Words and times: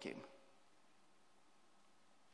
Joakim. 0.00 0.20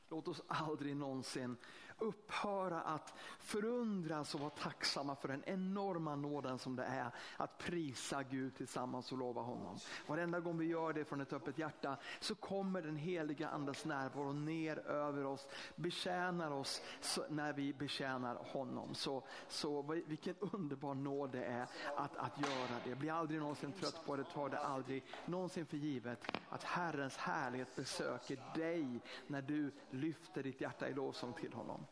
Låt 0.08 0.28
oss 0.28 0.42
aldrig 0.48 0.96
någonsin 0.96 1.56
upphöra 1.98 2.80
att 2.80 3.14
förundras 3.38 4.34
och 4.34 4.40
vara 4.40 4.50
tacksamma 4.50 5.16
för 5.16 5.28
den 5.28 5.42
enorma 5.46 6.16
nåden 6.16 6.58
som 6.58 6.76
det 6.76 6.84
är 6.84 7.10
att 7.36 7.58
prisa 7.58 8.22
Gud 8.22 8.56
tillsammans 8.56 9.12
och 9.12 9.18
lova 9.18 9.42
honom. 9.42 9.78
Varenda 10.06 10.40
gång 10.40 10.58
vi 10.58 10.66
gör 10.66 10.92
det 10.92 11.04
från 11.04 11.20
ett 11.20 11.32
öppet 11.32 11.58
hjärta 11.58 11.96
så 12.20 12.34
kommer 12.34 12.82
den 12.82 12.96
heliga 12.96 13.48
andes 13.48 13.84
närvaro 13.84 14.32
ner 14.32 14.78
över 14.78 15.24
oss, 15.24 15.48
betjänar 15.76 16.50
oss 16.50 16.82
när 17.28 17.52
vi 17.52 17.72
betjänar 17.72 18.34
honom. 18.34 18.94
Så, 18.94 19.22
så 19.48 19.82
vilken 19.82 20.34
underbar 20.40 20.94
nåd 20.94 21.32
det 21.32 21.44
är 21.44 21.66
att, 21.96 22.16
att 22.16 22.40
göra 22.40 22.80
det. 22.84 22.94
Bli 22.94 23.10
aldrig 23.10 23.40
någonsin 23.40 23.72
trött 23.72 24.06
på 24.06 24.16
det, 24.16 24.24
ta 24.24 24.48
det 24.48 24.58
aldrig 24.58 25.04
någonsin 25.24 25.66
för 25.66 25.76
givet 25.76 26.32
att 26.48 26.64
Herrens 26.64 27.16
härlighet 27.16 27.76
besöker 27.76 28.42
dig 28.54 29.00
när 29.26 29.42
du 29.42 29.72
lyfter 29.90 30.42
ditt 30.42 30.60
hjärta 30.60 30.88
i 30.88 30.94
lovsång 30.94 31.32
till 31.32 31.52
honom. 31.52 31.85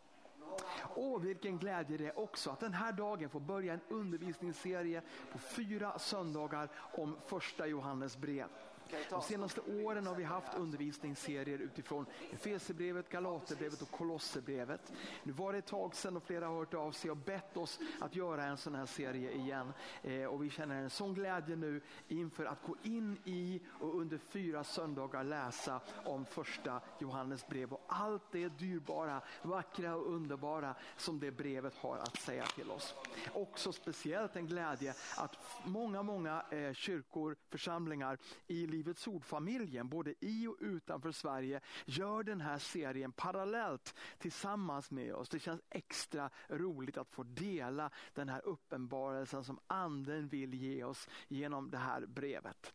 Åh, 0.95 1.21
vilken 1.21 1.59
glädje 1.59 1.97
det 1.97 2.07
är 2.07 2.19
också 2.19 2.51
att 2.51 2.61
den 2.61 2.73
här 2.73 2.93
dagen 2.93 3.31
får 3.31 3.41
börja 3.41 3.73
en 3.73 3.81
undervisningsserie 3.89 5.03
på 5.33 5.39
fyra 5.39 5.99
söndagar 5.99 6.69
om 6.77 7.17
första 7.27 7.67
Johannes 7.67 8.17
brev. 8.17 8.49
De 9.11 9.23
senaste 9.23 9.61
åren 9.61 10.07
har 10.07 10.15
vi 10.15 10.25
haft 10.25 10.55
undervisningsserier 10.55 11.59
utifrån 11.59 12.07
Efesierbrevet, 12.33 13.09
Galaterbrevet 13.09 13.83
och 13.83 13.91
Kolosserbrevet. 13.91 14.93
Nu 15.23 15.33
var 15.33 15.53
det 15.53 15.59
ett 15.59 15.67
tag 15.67 15.95
sedan 15.95 16.17
och 16.17 16.23
flera 16.23 16.47
har 16.47 16.55
hört 16.55 16.75
av 16.75 16.93
sig 16.93 17.11
och 17.11 17.17
bett 17.17 17.57
oss 17.57 17.81
att 18.01 18.17
göra 18.17 18.45
en 18.45 18.57
sån 18.57 18.75
här 18.75 18.87
serie 18.87 19.33
igen. 19.33 19.73
Eh, 20.03 20.25
och 20.25 20.45
vi 20.45 20.51
känner 20.51 20.83
en 20.83 20.91
sån 20.91 21.15
glädje 21.15 21.57
nu 21.57 21.81
inför 22.09 22.45
att 22.45 22.63
gå 22.63 22.77
in 22.83 23.19
i 23.25 23.61
och 23.81 24.01
under 24.01 24.19
fyra 24.19 24.65
söndagar 24.65 25.25
läsa 25.25 25.81
om 26.05 26.25
första 26.25 26.81
Johannes 26.99 27.47
brev 27.47 27.73
och 27.73 27.85
allt 27.87 28.33
det 28.33 28.49
dyrbara, 28.49 29.23
vackra 29.43 29.95
och 29.95 30.13
underbara 30.15 30.75
som 30.97 31.21
det 31.21 31.31
brevet 31.31 31.75
har 31.75 31.99
att 31.99 32.17
säga 32.17 32.45
till 32.45 32.71
oss. 32.71 32.95
Också 33.33 33.73
speciellt 33.73 34.37
en 34.37 34.47
glädje 34.47 34.95
att 35.17 35.37
många, 35.65 36.03
många 36.03 36.45
eh, 36.51 36.73
kyrkor, 36.73 37.37
församlingar 37.51 38.19
i 38.47 38.67
Livets 38.75 39.09
ord-familjen, 39.09 39.89
både 39.89 40.15
i 40.21 40.47
och 40.47 40.57
utanför 40.61 41.13
Sverige, 41.13 41.61
gör 41.85 42.23
den 42.23 42.41
här 42.41 42.59
serien 42.59 43.13
parallellt 43.13 43.95
tillsammans 44.19 44.91
med 44.91 45.15
oss. 45.15 45.29
Det 45.29 45.39
känns 45.39 45.61
extra 45.71 46.31
roligt 46.49 46.97
att 46.97 47.11
få 47.11 47.23
dela 47.23 47.91
den 48.15 48.29
här 48.29 48.47
uppenbarelsen 48.47 49.45
som 49.45 49.61
anden 49.67 50.29
vill 50.29 50.55
ge 50.55 50.85
oss 50.85 51.09
genom 51.29 51.71
det 51.71 51.79
här 51.79 52.07
brevet. 52.07 52.75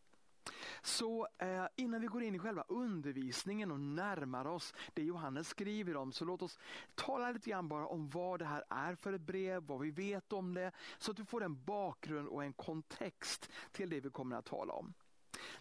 Så 0.82 1.28
eh, 1.38 1.66
innan 1.76 2.02
vi 2.02 2.08
går 2.08 2.24
in 2.24 2.36
i 2.36 2.40
själva 2.40 2.64
undervisningen 2.68 3.72
och 3.72 3.80
närmar 3.80 4.48
oss 4.48 4.74
det 4.94 5.04
Johannes 5.04 5.48
skriver 5.48 5.96
om, 5.96 6.12
så 6.12 6.26
låt 6.26 6.42
oss 6.42 6.60
tala 6.96 7.32
lite 7.32 7.50
grann 7.50 7.68
bara 7.68 7.88
om 7.88 8.10
vad 8.10 8.40
det 8.40 8.46
här 8.46 8.64
är 8.70 8.96
för 8.96 9.14
ett 9.14 9.22
brev, 9.22 9.64
vad 9.64 9.80
vi 9.80 9.92
vet 9.92 10.34
om 10.34 10.54
det, 10.54 10.72
så 10.98 11.12
att 11.12 11.18
du 11.18 11.26
får 11.26 11.44
en 11.44 11.64
bakgrund 11.64 12.28
och 12.28 12.44
en 12.44 12.54
kontext 12.54 13.50
till 13.72 13.90
det 13.90 14.00
vi 14.00 14.10
kommer 14.10 14.36
att 14.36 14.46
tala 14.46 14.74
om. 14.74 14.94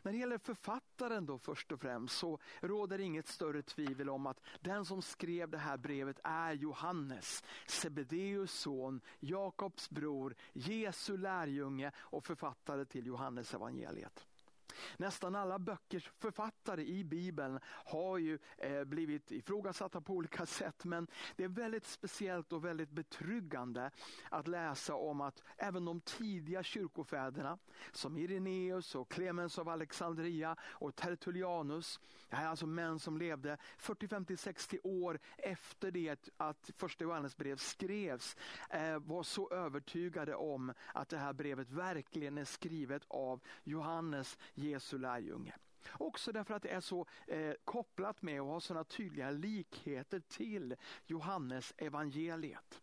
När 0.03 0.12
det 0.12 0.19
gäller 0.19 0.39
författaren 0.39 1.27
då 1.27 1.39
först 1.39 1.73
och 1.73 1.81
främst 1.81 2.19
så 2.19 2.39
råder 2.61 2.98
inget 2.98 3.29
större 3.29 3.62
tvivel 3.62 4.11
om 4.11 4.27
att 4.27 4.41
den 4.61 4.84
som 4.84 5.03
skrev 5.03 5.51
det 5.51 5.59
här 5.59 5.77
brevet 5.77 6.21
är 6.25 6.53
Johannes, 6.53 7.45
Sebedeus 7.67 8.53
son, 8.53 9.01
Jakobs 9.21 9.91
bror, 9.91 10.34
Jesu 10.53 11.17
lärjunge 11.17 11.93
och 11.99 12.25
författare 12.25 12.84
till 12.84 13.06
Johannes 13.06 13.55
evangeliet. 13.55 14.27
Nästan 14.97 15.34
alla 15.34 15.59
böckers 15.59 16.11
författare 16.19 16.83
i 16.83 17.05
Bibeln 17.05 17.61
har 17.65 18.19
ju 18.19 18.39
eh, 18.59 18.84
blivit 18.84 19.31
ifrågasatta 19.31 20.01
på 20.01 20.12
olika 20.15 20.47
sätt 20.47 20.84
men 20.84 21.07
det 21.37 21.45
är 21.45 21.48
väldigt 21.48 21.87
speciellt 21.87 22.53
och 22.53 22.65
väldigt 22.65 22.91
betryggande 22.91 23.91
att 24.31 24.49
läsa 24.49 24.95
om 24.95 25.21
att 25.21 25.43
även 25.56 25.84
de 25.84 26.00
tidiga 26.00 26.62
kyrkofäderna 26.62 27.59
som 27.93 28.19
Ireneus 28.19 28.94
och 28.94 29.11
Clemens 29.11 29.59
av 29.59 29.69
Alexandria 29.69 30.56
och 30.62 30.97
Tertullianus, 30.97 32.00
det 32.28 32.37
här 32.37 32.45
är 32.45 32.49
alltså 32.49 32.66
män 32.66 32.99
som 32.99 33.19
levde 33.19 33.56
40, 33.78 34.09
50, 34.09 34.37
60 34.37 34.78
år 34.83 35.19
efter 35.39 35.91
det 35.91 36.31
att 36.37 36.71
första 36.75 37.05
Johannes 37.05 37.37
brev 37.37 37.56
skrevs, 37.56 38.37
eh, 38.71 38.99
var 38.99 39.22
så 39.22 39.50
övertygade 39.50 40.34
om 40.34 40.72
att 40.95 41.09
det 41.09 41.19
här 41.19 41.33
brevet 41.33 41.71
verkligen 41.71 42.39
är 42.39 42.45
skrivet 42.45 43.03
av 43.09 43.41
Johannes 43.65 44.39
Jesu 44.69 44.99
lärjunge. 44.99 45.55
Också 45.93 46.33
därför 46.33 46.55
att 46.55 46.62
det 46.62 46.69
är 46.69 46.81
så 46.81 47.06
eh, 47.27 47.53
kopplat 47.65 48.23
med 48.23 48.43
och 48.43 48.49
har 48.49 48.61
sådana 48.61 48.84
tydliga 48.84 49.31
likheter 49.31 50.21
till 50.21 50.77
Johannes 51.06 51.75
evangeliet. 51.77 52.83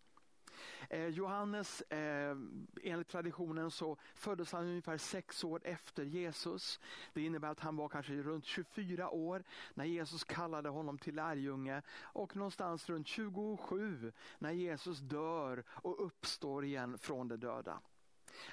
Eh, 0.90 1.08
Johannes, 1.08 1.82
eh, 1.82 2.38
enligt 2.84 3.08
traditionen 3.08 3.72
så 3.72 3.98
föddes 4.14 4.52
han 4.52 4.66
ungefär 4.66 4.98
sex 4.98 5.44
år 5.44 5.62
efter 5.64 6.04
Jesus. 6.04 6.80
Det 7.14 7.22
innebär 7.22 7.48
att 7.48 7.60
han 7.60 7.76
var 7.76 7.90
kanske 7.90 8.14
runt 8.14 8.46
24 8.46 9.10
år 9.10 9.44
när 9.74 9.86
Jesus 9.86 10.24
kallade 10.24 10.70
honom 10.70 10.98
till 10.98 11.16
lärjunge 11.16 11.82
och 12.02 12.36
någonstans 12.36 12.90
runt 12.90 13.08
27 13.08 14.12
när 14.40 14.52
Jesus 14.52 15.00
dör 15.00 15.64
och 15.70 16.06
uppstår 16.06 16.66
igen 16.66 16.98
från 16.98 17.28
de 17.28 17.38
döda. 17.38 17.82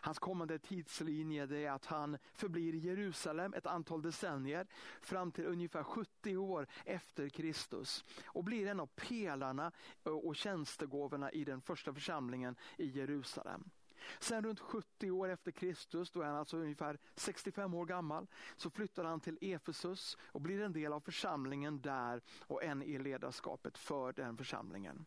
Hans 0.01 0.19
kommande 0.19 0.59
tidslinje 0.59 1.43
är 1.43 1.71
att 1.71 1.87
han 1.87 2.19
förblir 2.35 2.75
i 2.75 2.79
Jerusalem 2.79 3.55
ett 3.55 3.67
antal 3.67 4.03
decennier 4.03 4.67
fram 5.01 5.33
till 5.33 5.47
ungefär 5.47 5.83
70 5.83 6.37
år 6.37 6.67
efter 6.85 7.29
Kristus 7.29 8.05
och 8.25 8.45
blir 8.45 8.67
en 8.67 8.81
av 8.81 8.87
pelarna 8.87 9.73
eh, 10.05 10.13
och 10.13 10.37
tjänstegåvorna 10.37 11.33
i 11.33 11.45
den 11.45 11.61
första 11.61 11.95
församlingen 11.95 12.57
i 12.77 12.87
Jerusalem. 12.87 13.71
Sen 14.19 14.45
runt 14.45 14.61
70 14.61 15.11
år 15.11 15.29
efter 15.29 15.51
Kristus, 15.51 16.11
då 16.11 16.21
är 16.21 16.27
han 16.27 16.37
alltså 16.37 16.57
ungefär 16.57 16.99
65 17.15 17.75
år 17.75 17.87
gammal, 17.87 18.27
så 18.57 18.71
flyttar 18.71 19.05
han 19.05 19.21
till 19.21 19.39
Efesus 19.41 20.17
och 20.23 20.41
blir 20.41 20.63
en 20.63 20.73
del 20.73 20.93
av 20.93 21.01
församlingen 21.01 21.81
där 21.81 22.23
och 22.41 22.65
en 22.65 22.83
i 22.83 22.99
ledarskapet 22.99 23.79
för 23.79 24.13
den 24.13 24.37
församlingen. 24.37 25.07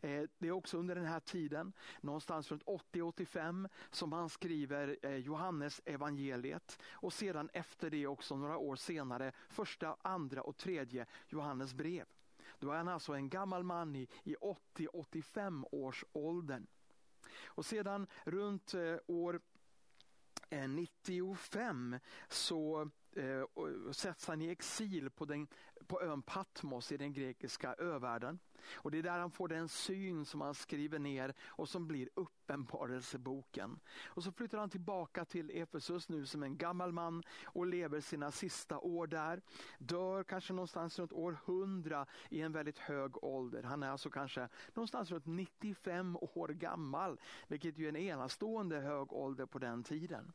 Eh, 0.00 0.22
det 0.38 0.48
är 0.48 0.52
också 0.52 0.78
under 0.78 0.94
den 0.94 1.04
här 1.04 1.20
tiden, 1.20 1.72
någonstans 2.00 2.50
runt 2.50 2.64
80-85, 2.64 3.68
som 3.90 4.12
han 4.12 4.28
skriver 4.28 4.96
eh, 5.02 5.16
Johannes 5.16 5.80
evangeliet 5.84 6.78
och 6.90 7.12
sedan 7.12 7.50
efter 7.52 7.90
det 7.90 8.06
också 8.06 8.36
några 8.36 8.56
år 8.58 8.76
senare 8.76 9.32
första, 9.48 9.96
andra 10.02 10.42
och 10.42 10.56
tredje 10.56 11.06
Johannes 11.28 11.74
brev. 11.74 12.04
Då 12.58 12.70
är 12.70 12.76
han 12.76 12.88
alltså 12.88 13.12
en 13.12 13.28
gammal 13.28 13.62
man 13.62 13.96
i, 13.96 14.08
i 14.24 14.36
80-85 14.74 15.64
års 15.72 16.04
åldern. 16.12 16.66
Och 17.44 17.66
sedan 17.66 18.06
runt 18.24 18.74
eh, 18.74 18.96
år 19.06 19.40
95 20.68 21.98
så 22.28 22.90
Eh, 23.16 23.40
och 23.54 23.96
sätts 23.96 24.26
han 24.26 24.42
i 24.42 24.48
exil 24.48 25.10
på, 25.10 25.24
den, 25.24 25.46
på 25.86 26.02
ön 26.02 26.22
Patmos 26.22 26.92
i 26.92 26.96
den 26.96 27.12
grekiska 27.12 27.74
övärlden. 27.74 28.38
Och 28.74 28.90
Det 28.90 28.98
är 28.98 29.02
där 29.02 29.18
han 29.18 29.30
får 29.30 29.48
den 29.48 29.68
syn 29.68 30.24
som 30.24 30.40
han 30.40 30.54
skriver 30.54 30.98
ner 30.98 31.34
och 31.46 31.68
som 31.68 31.88
blir 31.88 32.08
uppenbarelseboken. 32.14 33.80
Och 34.06 34.22
så 34.24 34.32
flyttar 34.32 34.58
han 34.58 34.70
tillbaka 34.70 35.24
till 35.24 35.50
Efesus 35.50 36.08
nu 36.08 36.26
som 36.26 36.42
en 36.42 36.56
gammal 36.56 36.92
man 36.92 37.22
och 37.44 37.66
lever 37.66 38.00
sina 38.00 38.30
sista 38.30 38.78
år 38.78 39.06
där. 39.06 39.42
Dör 39.78 40.24
kanske 40.24 40.52
någonstans 40.52 40.98
runt 40.98 41.12
år 41.12 41.38
100 41.46 42.06
i 42.30 42.40
en 42.40 42.52
väldigt 42.52 42.78
hög 42.78 43.24
ålder. 43.24 43.62
Han 43.62 43.82
är 43.82 43.90
alltså 43.90 44.10
kanske 44.10 44.48
någonstans 44.74 45.10
runt 45.10 45.26
95 45.26 46.16
år 46.16 46.48
gammal, 46.48 47.20
vilket 47.48 47.78
ju 47.78 47.84
är 47.84 47.88
en 47.88 47.96
enastående 47.96 48.80
hög 48.80 49.12
ålder 49.12 49.46
på 49.46 49.58
den 49.58 49.84
tiden. 49.84 50.32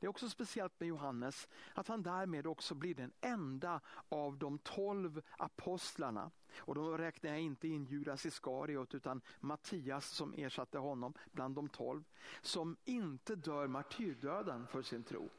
Det 0.00 0.06
är 0.06 0.10
också 0.10 0.28
speciellt 0.28 0.80
med 0.80 0.88
Johannes 0.88 1.48
att 1.74 1.88
han 1.88 2.02
därmed 2.02 2.46
också 2.46 2.74
blir 2.74 2.94
den 2.94 3.12
enda 3.20 3.80
av 4.08 4.38
de 4.38 4.58
tolv 4.58 5.22
apostlarna. 5.38 6.30
Och 6.58 6.74
då 6.74 6.96
räknar 6.96 7.30
jag 7.30 7.40
inte 7.40 7.68
in 7.68 7.84
Judas 7.84 8.26
Iskariot 8.26 8.94
utan 8.94 9.20
Mattias 9.40 10.08
som 10.08 10.34
ersatte 10.34 10.78
honom 10.78 11.14
bland 11.32 11.54
de 11.54 11.68
tolv. 11.68 12.04
Som 12.42 12.76
inte 12.84 13.34
dör 13.36 13.66
martyrdöden 13.66 14.66
för 14.66 14.82
sin 14.82 15.04
tro. 15.04 15.30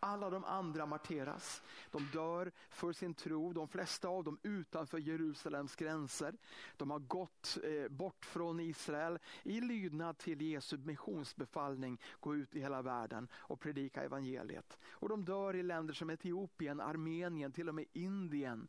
Alla 0.00 0.30
de 0.30 0.44
andra 0.44 0.86
marteras. 0.86 1.62
De 1.90 2.08
dör 2.12 2.52
för 2.68 2.92
sin 2.92 3.14
tro, 3.14 3.52
de 3.52 3.68
flesta 3.68 4.08
av 4.08 4.24
dem 4.24 4.38
utanför 4.42 4.98
Jerusalems 4.98 5.76
gränser. 5.76 6.36
De 6.76 6.90
har 6.90 6.98
gått 6.98 7.58
eh, 7.64 7.88
bort 7.88 8.24
från 8.24 8.60
Israel 8.60 9.18
i 9.42 9.60
lydnad 9.60 10.18
till 10.18 10.42
Jesu 10.42 10.76
missionsbefallning, 10.76 12.00
gå 12.20 12.36
ut 12.36 12.56
i 12.56 12.60
hela 12.60 12.82
världen 12.82 13.28
och 13.34 13.60
predika 13.60 14.02
evangeliet. 14.02 14.78
Och 14.90 15.08
de 15.08 15.24
dör 15.24 15.56
i 15.56 15.62
länder 15.62 15.94
som 15.94 16.10
Etiopien, 16.10 16.80
Armenien, 16.80 17.52
till 17.52 17.68
och 17.68 17.74
med 17.74 17.84
Indien. 17.92 18.68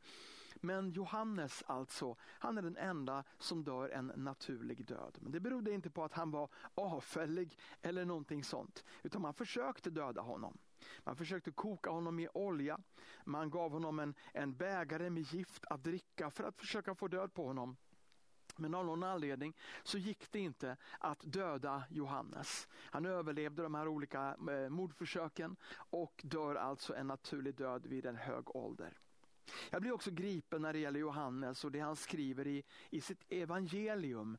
Men 0.62 0.92
Johannes 0.92 1.64
alltså, 1.68 2.16
han 2.22 2.58
är 2.58 2.62
den 2.62 2.78
enda 2.78 3.24
som 3.38 3.64
dör 3.64 3.90
en 3.90 4.12
naturlig 4.16 4.86
död. 4.86 5.18
Men 5.22 5.32
det 5.32 5.40
berodde 5.40 5.72
inte 5.72 5.90
på 5.90 6.04
att 6.04 6.14
han 6.14 6.32
var 6.32 6.50
avfällig 6.76 7.58
eller 7.82 8.06
någonting 8.06 8.44
sånt, 8.44 8.84
utan 9.04 9.22
man 9.22 9.34
försökte 9.34 9.90
döda 9.90 10.22
honom. 10.22 10.58
Man 11.04 11.16
försökte 11.16 11.52
koka 11.52 11.90
honom 11.90 12.20
i 12.20 12.28
olja. 12.34 12.80
Man 13.24 13.50
gav 13.50 13.72
honom 13.72 14.00
en, 14.00 14.14
en 14.34 14.56
bägare 14.58 15.10
med 15.10 15.24
gift 15.24 15.66
att 15.70 15.84
dricka 15.84 16.30
för 16.30 16.44
att 16.44 16.58
försöka 16.58 16.96
få 16.96 17.08
död 17.08 17.34
på 17.34 17.48
honom. 17.48 17.78
Men 18.60 18.76
av 18.76 18.86
någon 18.86 19.04
anledning 19.04 19.56
så 19.84 19.98
gick 19.98 20.32
det 20.32 20.40
inte 20.40 20.78
att 21.00 21.20
döda 21.24 21.84
Johannes. 21.90 22.68
Han 22.72 23.06
överlevde 23.06 23.64
de 23.64 23.76
här 23.76 23.88
olika 23.88 24.36
eh, 24.50 24.70
mordförsöken 24.70 25.56
och 25.90 26.22
dör 26.24 26.56
alltså 26.56 26.96
en 26.96 27.08
naturlig 27.08 27.56
död 27.56 27.86
vid 27.86 28.06
en 28.06 28.16
hög 28.16 28.56
ålder. 28.56 28.98
Jag 29.70 29.82
blir 29.82 29.92
också 29.92 30.12
gripen 30.12 30.62
när 30.62 30.74
det 30.74 30.80
gäller 30.80 31.00
Johannes 31.00 31.66
och 31.66 31.72
det 31.72 31.80
han 31.80 31.96
skriver 31.96 32.48
i, 32.48 32.64
i 32.90 33.02
sitt 33.02 33.24
evangelium 33.30 34.38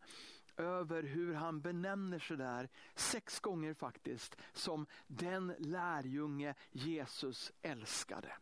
över 0.56 1.02
hur 1.02 1.34
han 1.34 1.60
benämner 1.60 2.18
sig 2.18 2.36
där, 2.36 2.68
sex 2.94 3.40
gånger 3.40 3.74
faktiskt, 3.74 4.36
som 4.52 4.86
den 5.06 5.54
lärjunge 5.58 6.54
Jesus 6.70 7.52
älskade. 7.62 8.32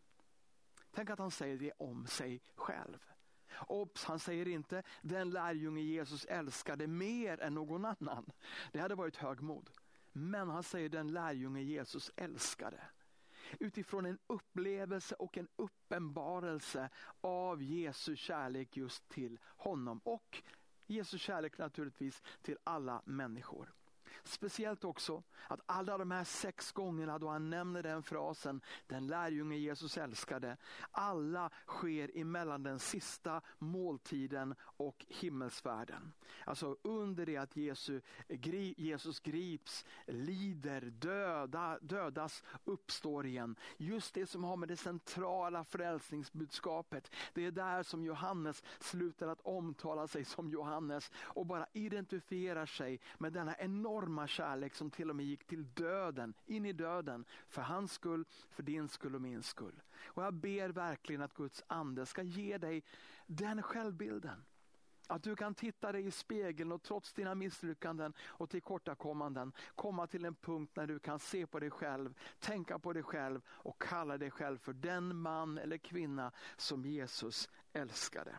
Tänk 0.90 1.10
att 1.10 1.18
han 1.18 1.30
säger 1.30 1.56
det 1.56 1.72
om 1.78 2.06
sig 2.06 2.40
själv. 2.54 2.98
Obs, 3.66 4.04
han 4.04 4.18
säger 4.18 4.48
inte 4.48 4.82
den 5.02 5.30
lärjunge 5.30 5.80
Jesus 5.80 6.24
älskade 6.24 6.86
mer 6.86 7.40
än 7.40 7.54
någon 7.54 7.84
annan. 7.84 8.30
Det 8.72 8.78
hade 8.78 8.94
varit 8.94 9.16
högmod. 9.16 9.70
Men 10.12 10.48
han 10.48 10.62
säger 10.62 10.88
den 10.88 11.12
lärjunge 11.12 11.60
Jesus 11.60 12.10
älskade. 12.16 12.80
Utifrån 13.60 14.06
en 14.06 14.18
upplevelse 14.26 15.14
och 15.14 15.38
en 15.38 15.48
uppenbarelse 15.56 16.90
av 17.20 17.62
Jesu 17.62 18.16
kärlek 18.16 18.76
just 18.76 19.08
till 19.08 19.38
honom 19.44 20.00
och 20.04 20.42
Jesu 20.90 21.18
kärlek 21.18 21.58
naturligtvis 21.58 22.22
till 22.42 22.56
alla 22.64 23.02
människor. 23.04 23.72
Speciellt 24.24 24.84
också 24.84 25.22
att 25.48 25.60
alla 25.66 25.98
de 25.98 26.10
här 26.10 26.24
sex 26.24 26.72
gångerna 26.72 27.18
då 27.18 27.28
han 27.28 27.50
nämner 27.50 27.82
den 27.82 28.02
frasen, 28.02 28.60
den 28.86 29.06
lärjunge 29.06 29.56
Jesus 29.56 29.98
älskade, 29.98 30.56
alla 30.90 31.50
sker 31.66 32.10
emellan 32.14 32.62
den 32.62 32.78
sista 32.78 33.40
måltiden 33.58 34.54
och 34.60 35.06
himmelsfärden. 35.08 36.12
Alltså 36.44 36.76
under 36.82 37.26
det 37.26 37.36
att 37.36 37.56
Jesus 38.76 39.20
grips, 39.20 39.84
lider, 40.06 40.80
döda, 40.80 41.78
dödas, 41.80 42.42
uppstår 42.64 43.26
igen. 43.26 43.56
Just 43.76 44.14
det 44.14 44.26
som 44.26 44.44
har 44.44 44.56
med 44.56 44.68
det 44.68 44.76
centrala 44.76 45.64
frälsningsbudskapet. 45.64 47.14
Det 47.34 47.46
är 47.46 47.50
där 47.50 47.82
som 47.82 48.04
Johannes 48.04 48.62
slutar 48.80 49.28
att 49.28 49.40
omtala 49.40 50.08
sig 50.08 50.24
som 50.24 50.50
Johannes 50.50 51.10
och 51.16 51.46
bara 51.46 51.66
identifierar 51.72 52.66
sig 52.66 53.00
med 53.18 53.32
denna 53.32 53.56
enorma 53.56 54.07
enorma 54.08 54.26
kärlek 54.26 54.74
som 54.74 54.90
till 54.90 55.10
och 55.10 55.16
med 55.16 55.26
gick 55.26 55.46
till 55.46 55.66
döden, 55.74 56.34
in 56.46 56.66
i 56.66 56.72
döden. 56.72 57.24
För 57.48 57.62
hans 57.62 57.92
skull, 57.92 58.24
för 58.50 58.62
din 58.62 58.88
skull 58.88 59.14
och 59.14 59.22
min 59.22 59.42
skull. 59.42 59.82
Och 60.14 60.22
jag 60.22 60.34
ber 60.34 60.68
verkligen 60.68 61.22
att 61.22 61.34
Guds 61.34 61.62
ande 61.66 62.06
ska 62.06 62.22
ge 62.22 62.58
dig 62.58 62.82
den 63.26 63.62
självbilden. 63.62 64.44
Att 65.08 65.22
du 65.22 65.36
kan 65.36 65.54
titta 65.54 65.92
dig 65.92 66.06
i 66.06 66.10
spegeln 66.10 66.72
och 66.72 66.82
trots 66.82 67.12
dina 67.12 67.34
misslyckanden 67.34 68.12
och 68.20 68.50
tillkortakommanden 68.50 69.52
komma 69.74 70.06
till 70.06 70.24
en 70.24 70.34
punkt 70.34 70.76
när 70.76 70.86
du 70.86 70.98
kan 70.98 71.18
se 71.18 71.46
på 71.46 71.60
dig 71.60 71.70
själv, 71.70 72.14
tänka 72.38 72.78
på 72.78 72.92
dig 72.92 73.02
själv 73.02 73.40
och 73.48 73.82
kalla 73.82 74.18
dig 74.18 74.30
själv 74.30 74.58
för 74.58 74.72
den 74.72 75.16
man 75.16 75.58
eller 75.58 75.78
kvinna 75.78 76.32
som 76.56 76.84
Jesus 76.84 77.48
älskade. 77.72 78.38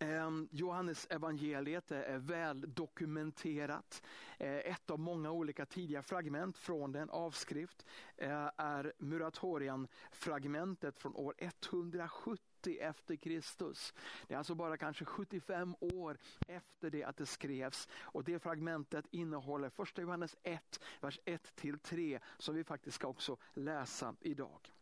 Ehm, 0.00 0.48
Johannes 0.50 1.06
evangeliet 1.10 1.90
är 1.90 2.18
väl 2.18 2.74
dokumenterat. 2.74 4.02
Eh, 4.38 4.56
ett 4.56 4.90
av 4.90 4.98
många 4.98 5.30
olika 5.30 5.66
tidiga 5.66 6.02
fragment 6.02 6.58
från 6.58 6.92
den 6.92 7.10
avskrift 7.10 7.86
eh, 8.16 8.50
är 8.56 8.92
Muratorian-fragmentet 8.98 10.98
från 10.98 11.16
år 11.16 11.34
170 11.38 12.78
efter 12.80 13.16
Kristus. 13.16 13.94
Det 14.26 14.34
är 14.34 14.38
alltså 14.38 14.54
bara 14.54 14.76
kanske 14.76 15.04
75 15.04 15.76
år 15.80 16.18
efter 16.48 16.90
det 16.90 17.04
att 17.04 17.16
det 17.16 17.26
skrevs 17.26 17.88
och 18.00 18.24
det 18.24 18.38
fragmentet 18.38 19.06
innehåller 19.10 19.68
första 19.68 20.02
Johannes 20.02 20.36
1, 20.42 20.80
vers 21.00 21.20
1-3 21.24 22.20
som 22.38 22.54
vi 22.54 22.64
faktiskt 22.64 22.94
ska 22.94 23.08
också 23.08 23.36
läsa 23.54 24.14
idag. 24.20 24.72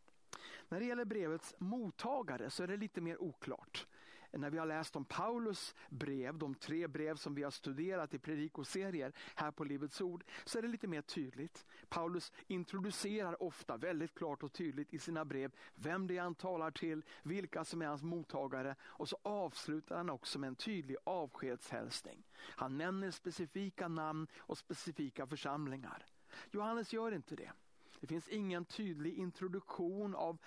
När 0.69 0.81
det 0.81 0.87
gäller 0.87 1.05
brevets 1.05 1.55
mottagare 1.59 2.51
så 2.51 2.63
är 2.63 2.67
det 2.67 2.77
lite 2.77 3.01
mer 3.01 3.23
oklart 3.23 3.87
när 4.33 4.51
vi 4.51 4.59
har 4.59 4.67
läst 4.67 4.97
om 4.97 5.05
Paulus 5.05 5.75
brev, 5.89 6.39
de 6.39 6.55
tre 6.55 6.87
brev 6.87 7.17
som 7.17 7.35
vi 7.35 7.43
har 7.43 7.51
studerat 7.51 8.15
i 8.15 8.19
predikoserier 8.19 9.13
här 9.35 9.51
på 9.51 9.65
Livets 9.65 10.01
Ord, 10.01 10.25
så 10.45 10.59
är 10.59 10.63
det 10.63 10.69
lite 10.69 10.87
mer 10.87 11.03
tydligt. 11.03 11.67
Paulus 11.89 12.33
introducerar 12.47 13.43
ofta 13.43 13.77
väldigt 13.77 14.15
klart 14.15 14.43
och 14.43 14.53
tydligt 14.53 14.95
i 14.95 14.99
sina 14.99 15.25
brev 15.25 15.53
vem 15.75 16.07
det 16.07 16.17
är 16.17 16.23
han 16.23 16.35
talar 16.35 16.71
till, 16.71 17.05
vilka 17.23 17.65
som 17.65 17.83
är 17.83 17.87
hans 17.87 18.03
mottagare 18.03 18.77
och 18.83 19.09
så 19.09 19.19
avslutar 19.23 19.97
han 19.97 20.11
också 20.11 20.39
med 20.39 20.49
en 20.49 20.57
tydlig 20.57 20.97
avskedshälsning. 21.05 22.25
Han 22.37 22.79
nämner 22.79 23.11
specifika 23.11 23.89
namn 23.89 24.27
och 24.37 24.59
specifika 24.59 25.27
församlingar. 25.27 26.07
Johannes 26.51 26.93
gör 26.93 27.13
inte 27.13 27.37
det. 27.37 27.53
Det 28.07 28.15
finns 28.15 28.29
ingen 28.29 28.65
tydlig 28.65 29.15
introduktion 29.15 30.15
av, 30.15 30.39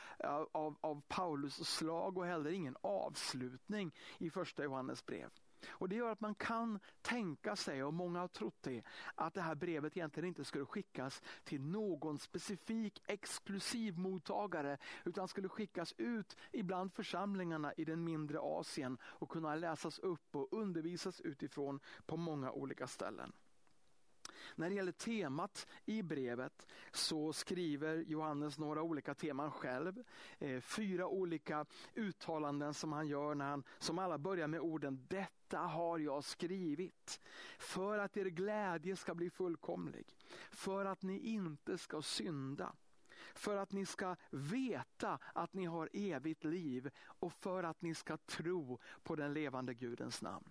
av, 0.52 0.78
av 0.82 1.02
Paulus 1.08 1.56
slag 1.56 2.18
och 2.18 2.26
heller 2.26 2.52
ingen 2.52 2.76
avslutning 2.82 3.92
i 4.18 4.30
första 4.30 4.64
Johannes 4.64 5.06
brev. 5.06 5.30
Och 5.70 5.90
Det 5.90 5.96
gör 5.96 6.12
att 6.12 6.22
man 6.22 6.36
kan 6.36 6.80
tänka 7.02 7.56
sig, 7.56 7.84
och 7.84 7.94
många 7.94 8.20
har 8.20 8.28
trott 8.28 8.58
det, 8.62 8.84
att 9.16 9.34
det 9.34 9.42
här 9.42 9.56
brevet 9.56 9.98
egentligen 9.98 10.28
inte 10.28 10.46
skulle 10.46 10.66
skickas 10.66 11.22
till 11.44 11.62
någon 11.62 12.20
specifik 12.20 13.04
exklusiv 13.08 13.98
mottagare 13.98 14.78
utan 15.06 15.28
skulle 15.28 15.50
skickas 15.50 15.94
ut 15.98 16.38
ibland 16.52 16.94
församlingarna 16.94 17.74
i 17.74 17.86
den 17.86 18.04
mindre 18.04 18.40
Asien 18.40 18.98
och 19.04 19.30
kunna 19.30 19.56
läsas 19.56 20.00
upp 20.00 20.36
och 20.36 20.54
undervisas 20.54 21.22
utifrån 21.22 21.80
på 22.06 22.18
många 22.18 22.52
olika 22.52 22.88
ställen. 22.88 23.34
När 24.56 24.70
det 24.70 24.76
gäller 24.76 24.92
temat 24.92 25.68
i 25.86 26.04
brevet 26.04 26.68
så 26.92 27.34
skriver 27.34 27.96
Johannes 27.98 28.58
några 28.58 28.82
olika 28.82 29.14
teman 29.14 29.52
själv. 29.52 30.04
Eh, 30.40 30.62
fyra 30.62 31.08
olika 31.08 31.66
uttalanden 31.96 32.74
som 32.74 32.94
han 32.94 33.08
gör 33.08 33.36
när 33.36 33.50
han, 33.50 33.64
som 33.80 34.00
alla 34.00 34.18
börjar 34.18 34.48
med 34.48 34.60
orden 34.60 35.06
detta 35.10 35.58
har 35.58 36.00
jag 36.00 36.24
skrivit 36.24 37.22
för 37.60 38.00
att 38.00 38.18
er 38.18 38.26
glädje 38.26 38.96
ska 38.96 39.16
bli 39.16 39.30
fullkomlig, 39.30 40.16
för 40.52 40.86
att 40.86 41.02
ni 41.02 41.20
inte 41.20 41.78
ska 41.78 42.02
synda 42.02 42.76
för 43.34 43.58
att 43.58 43.72
ni 43.72 43.86
ska 43.86 44.16
veta 44.30 45.20
att 45.34 45.54
ni 45.54 45.66
har 45.66 45.90
evigt 45.94 46.44
liv 46.44 46.90
och 47.02 47.34
för 47.34 47.64
att 47.64 47.82
ni 47.82 47.96
ska 47.96 48.18
tro 48.18 48.80
på 49.04 49.16
den 49.16 49.34
levande 49.34 49.74
Gudens 49.74 50.22
namn. 50.22 50.50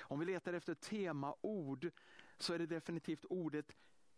Om 0.00 0.18
vi 0.18 0.26
letar 0.26 0.52
efter 0.52 0.74
temaord 0.74 1.90
så 2.42 2.54
är 2.54 2.58
det 2.58 2.66
definitivt 2.66 3.24
ordet 3.24 3.72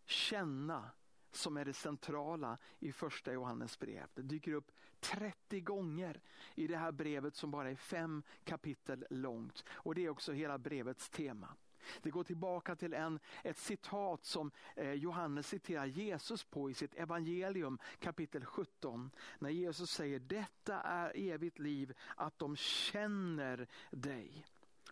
känna 0.05 0.91
som 1.31 1.57
är 1.57 1.65
det 1.65 1.73
centrala 1.73 2.57
i 2.79 2.91
första 2.91 3.33
Johannes 3.33 3.79
brev. 3.79 4.07
Det 4.13 4.21
dyker 4.21 4.53
upp 4.53 4.71
30 4.99 5.59
gånger 5.59 6.21
i 6.55 6.67
det 6.67 6.77
här 6.77 6.91
brevet 6.91 7.35
som 7.35 7.51
bara 7.51 7.71
är 7.71 7.75
fem 7.75 8.23
kapitel 8.43 9.05
långt. 9.09 9.63
Och 9.69 9.95
det 9.95 10.05
är 10.05 10.09
också 10.09 10.31
hela 10.31 10.57
brevets 10.57 11.09
tema. 11.09 11.55
Det 12.01 12.09
går 12.09 12.23
tillbaka 12.23 12.75
till 12.75 12.93
en, 12.93 13.19
ett 13.43 13.57
citat 13.57 14.25
som 14.25 14.51
eh, 14.75 14.91
Johannes 14.91 15.47
citerar 15.47 15.85
Jesus 15.85 16.43
på 16.43 16.69
i 16.69 16.73
sitt 16.73 16.95
evangelium 16.95 17.77
kapitel 17.99 18.45
17. 18.45 19.11
När 19.39 19.49
Jesus 19.49 19.91
säger 19.91 20.19
detta 20.19 20.81
är 20.81 21.11
evigt 21.15 21.59
liv, 21.59 21.93
att 22.15 22.39
de 22.39 22.55
känner 22.55 23.67
dig. 23.91 24.45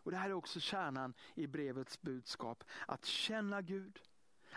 Och 0.03 0.11
Det 0.11 0.17
här 0.17 0.29
är 0.29 0.33
också 0.33 0.59
kärnan 0.59 1.13
i 1.35 1.47
brevets 1.47 2.01
budskap. 2.01 2.63
Att 2.87 3.05
känna 3.05 3.61
Gud, 3.61 3.99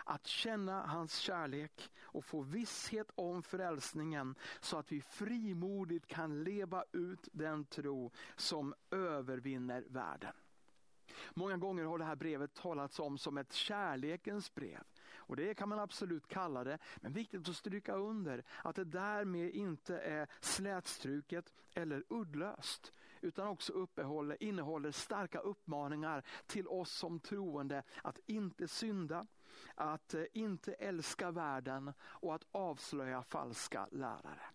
att 0.04 0.26
känna 0.26 0.86
hans 0.86 1.16
kärlek 1.16 1.90
och 2.02 2.24
få 2.24 2.40
visshet 2.40 3.10
om 3.14 3.42
frälsningen 3.42 4.34
så 4.60 4.78
att 4.78 4.92
vi 4.92 5.00
frimodigt 5.00 6.06
kan 6.06 6.44
leva 6.44 6.84
ut 6.92 7.28
den 7.32 7.64
tro 7.64 8.12
som 8.36 8.74
övervinner 8.90 9.84
världen. 9.88 10.32
Många 11.34 11.56
gånger 11.56 11.84
har 11.84 11.98
det 11.98 12.04
här 12.04 12.16
brevet 12.16 12.54
talats 12.54 13.00
om 13.00 13.18
som 13.18 13.38
ett 13.38 13.52
kärlekens 13.52 14.54
brev. 14.54 14.82
Och 15.16 15.36
det 15.36 15.54
kan 15.54 15.68
man 15.68 15.78
absolut 15.78 16.26
kalla 16.26 16.64
det. 16.64 16.78
Men 16.96 17.12
viktigt 17.12 17.48
att 17.48 17.56
stryka 17.56 17.94
under 17.94 18.44
att 18.62 18.76
det 18.76 18.84
därmed 18.84 19.50
inte 19.50 19.98
är 19.98 20.28
slätstruket 20.40 21.52
eller 21.74 22.04
uddlöst 22.08 22.92
utan 23.24 23.48
också 23.48 23.72
uppehåller, 23.72 24.42
innehåller 24.42 24.90
starka 24.90 25.38
uppmaningar 25.38 26.22
till 26.46 26.68
oss 26.68 26.90
som 26.90 27.20
troende 27.20 27.82
att 28.02 28.18
inte 28.26 28.68
synda, 28.68 29.26
att 29.74 30.14
eh, 30.14 30.24
inte 30.32 30.72
älska 30.72 31.30
världen 31.30 31.92
och 32.00 32.34
att 32.34 32.46
avslöja 32.52 33.22
falska 33.22 33.88
lärare. 33.90 34.46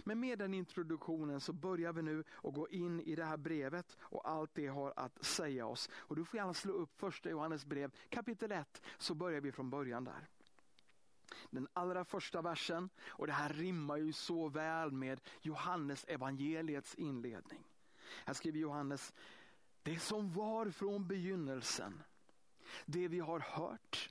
Men 0.00 0.20
med 0.20 0.38
den 0.38 0.54
introduktionen 0.54 1.40
så 1.40 1.52
börjar 1.52 1.92
vi 1.92 2.02
nu 2.02 2.24
att 2.42 2.54
gå 2.54 2.68
in 2.68 3.00
i 3.00 3.14
det 3.14 3.24
här 3.24 3.36
brevet 3.36 3.96
och 4.00 4.28
allt 4.28 4.54
det 4.54 4.66
har 4.66 4.92
att 4.96 5.24
säga 5.24 5.66
oss. 5.66 5.90
Och 5.94 6.16
du 6.16 6.24
får 6.24 6.38
gärna 6.38 6.54
slå 6.54 6.72
upp 6.72 7.00
första 7.00 7.30
Johannes 7.30 7.66
brev 7.66 7.90
kapitel 8.08 8.52
1 8.52 8.82
så 8.98 9.14
börjar 9.14 9.40
vi 9.40 9.52
från 9.52 9.70
början 9.70 10.04
där. 10.04 10.28
Den 11.50 11.68
allra 11.72 12.04
första 12.04 12.42
versen, 12.42 12.90
och 13.06 13.26
det 13.26 13.32
här 13.32 13.52
rimmar 13.52 13.96
ju 13.96 14.12
så 14.12 14.48
väl 14.48 14.92
med 14.92 15.20
Johannes 15.40 16.04
evangeliets 16.08 16.94
inledning. 16.94 17.71
Här 18.24 18.34
skriver 18.34 18.58
Johannes, 18.58 19.12
det 19.82 19.98
som 19.98 20.32
var 20.32 20.70
från 20.70 21.06
begynnelsen, 21.06 22.02
det 22.86 23.08
vi 23.08 23.18
har 23.20 23.40
hört, 23.40 24.10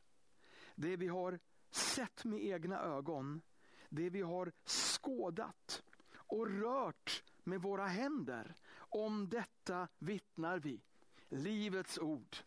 det 0.75 0.95
vi 0.95 1.07
har 1.07 1.39
sett 1.71 2.25
med 2.25 2.43
egna 2.45 2.79
ögon, 2.79 3.41
det 3.89 4.09
vi 4.09 4.21
har 4.21 4.51
skådat 4.65 5.83
och 6.13 6.47
rört 6.47 7.23
med 7.43 7.61
våra 7.61 7.87
händer. 7.87 8.55
Om 8.77 9.29
detta 9.29 9.87
vittnar 9.99 10.59
vi. 10.59 10.81
Livets 11.29 11.97
ord. 11.97 12.37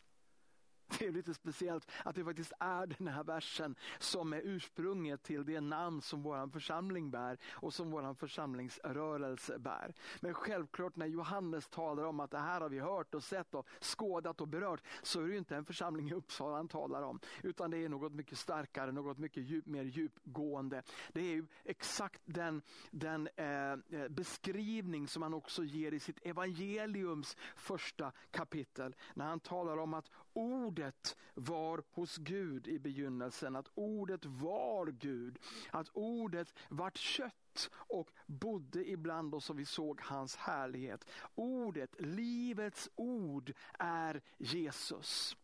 Det 0.99 1.07
är 1.07 1.13
lite 1.13 1.35
speciellt 1.35 1.91
att 2.05 2.15
det 2.15 2.25
faktiskt 2.25 2.53
är 2.61 2.87
den 2.87 3.09
här 3.09 3.25
versen 3.25 3.75
som 3.99 4.33
är 4.33 4.41
ursprunget 4.45 5.23
till 5.23 5.45
det 5.45 5.61
namn 5.61 6.03
som 6.03 6.23
vår 6.23 6.51
församling 6.51 7.11
bär 7.11 7.39
och 7.51 7.75
som 7.75 7.91
vår 7.91 8.15
församlingsrörelse 8.15 9.59
bär. 9.59 9.95
Men 10.21 10.35
självklart 10.35 10.97
när 10.97 11.07
Johannes 11.07 11.69
talar 11.69 12.05
om 12.05 12.21
att 12.21 12.31
det 12.31 12.39
här 12.39 12.61
har 12.61 12.69
vi 12.69 12.79
hört 12.79 13.15
och 13.15 13.23
sett 13.23 13.55
och 13.55 13.67
skådat 13.81 14.41
och 14.41 14.49
berört 14.49 14.83
så 15.03 15.21
är 15.21 15.29
det 15.29 15.37
inte 15.37 15.57
en 15.57 15.65
församling 15.65 16.11
i 16.11 16.15
Uppsala 16.15 16.57
han 16.57 16.69
talar 16.69 17.03
om. 17.03 17.21
Utan 17.43 17.71
det 17.71 17.85
är 17.85 17.89
något 17.89 18.13
mycket 18.13 18.39
starkare, 18.39 18.93
något 18.93 19.19
mycket 19.19 19.43
djup, 19.43 19.67
mer 19.67 19.85
djupgående. 19.85 20.83
Det 21.13 21.21
är 21.21 21.35
ju 21.35 21.47
exakt 21.65 22.23
den, 22.25 22.63
den 22.91 23.29
eh, 23.37 23.73
eh 23.73 24.09
beskrivning 24.09 25.09
som 25.09 25.23
han 25.23 25.35
också 25.35 25.65
ger 25.65 25.93
i 25.93 26.01
sitt 26.01 26.27
evangeliums 26.27 27.37
första 27.57 28.13
kapitel. 28.31 28.97
När 29.15 29.25
han 29.25 29.41
talar 29.41 29.77
om 29.77 29.95
att 29.95 30.11
ord 30.33 30.74
ordet 30.75 31.17
var 31.35 31.83
hos 31.91 32.17
Gud 32.17 32.69
i 32.69 32.79
begynnelsen, 32.79 33.57
att 33.57 33.71
ordet 33.75 34.25
var 34.25 34.87
Gud, 34.87 35.39
att 35.71 35.89
ordet 35.93 36.55
vart 36.69 36.97
kött 36.97 37.71
och 37.75 38.11
bodde 38.27 38.91
ibland 38.91 39.35
oss 39.35 39.51
och 39.51 39.59
vi 39.59 39.65
såg 39.65 40.01
hans 40.01 40.37
härlighet. 40.37 41.05
Ordet, 41.35 42.01
livets 42.01 42.91
ord 42.95 43.53
är 43.79 44.23
Jesus. 44.39 45.37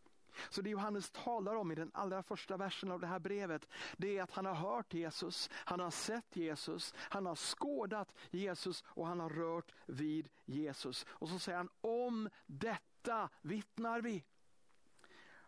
Så 0.50 0.62
det 0.62 0.70
Johannes 0.70 1.10
talar 1.10 1.54
om 1.54 1.72
i 1.72 1.74
den 1.74 1.90
allra 1.94 2.22
första 2.22 2.56
versen 2.56 2.90
av 2.90 3.00
det 3.00 3.06
här 3.06 3.18
brevet, 3.18 3.66
det 3.96 4.18
är 4.18 4.22
att 4.22 4.30
han 4.30 4.46
har 4.46 4.54
hört 4.54 4.94
Jesus, 4.94 5.50
han 5.52 5.80
har 5.80 5.90
sett 5.90 6.36
Jesus, 6.36 6.94
han 6.96 7.26
har 7.26 7.36
skådat 7.36 8.14
Jesus 8.30 8.84
och 8.86 9.06
han 9.06 9.20
har 9.20 9.30
rört 9.30 9.74
vid 9.86 10.28
Jesus. 10.44 11.06
Och 11.08 11.28
så 11.28 11.38
säger 11.38 11.58
han, 11.58 11.68
om 11.80 12.28
detta 12.46 13.28
vittnar 13.42 14.00
vi. 14.00 14.24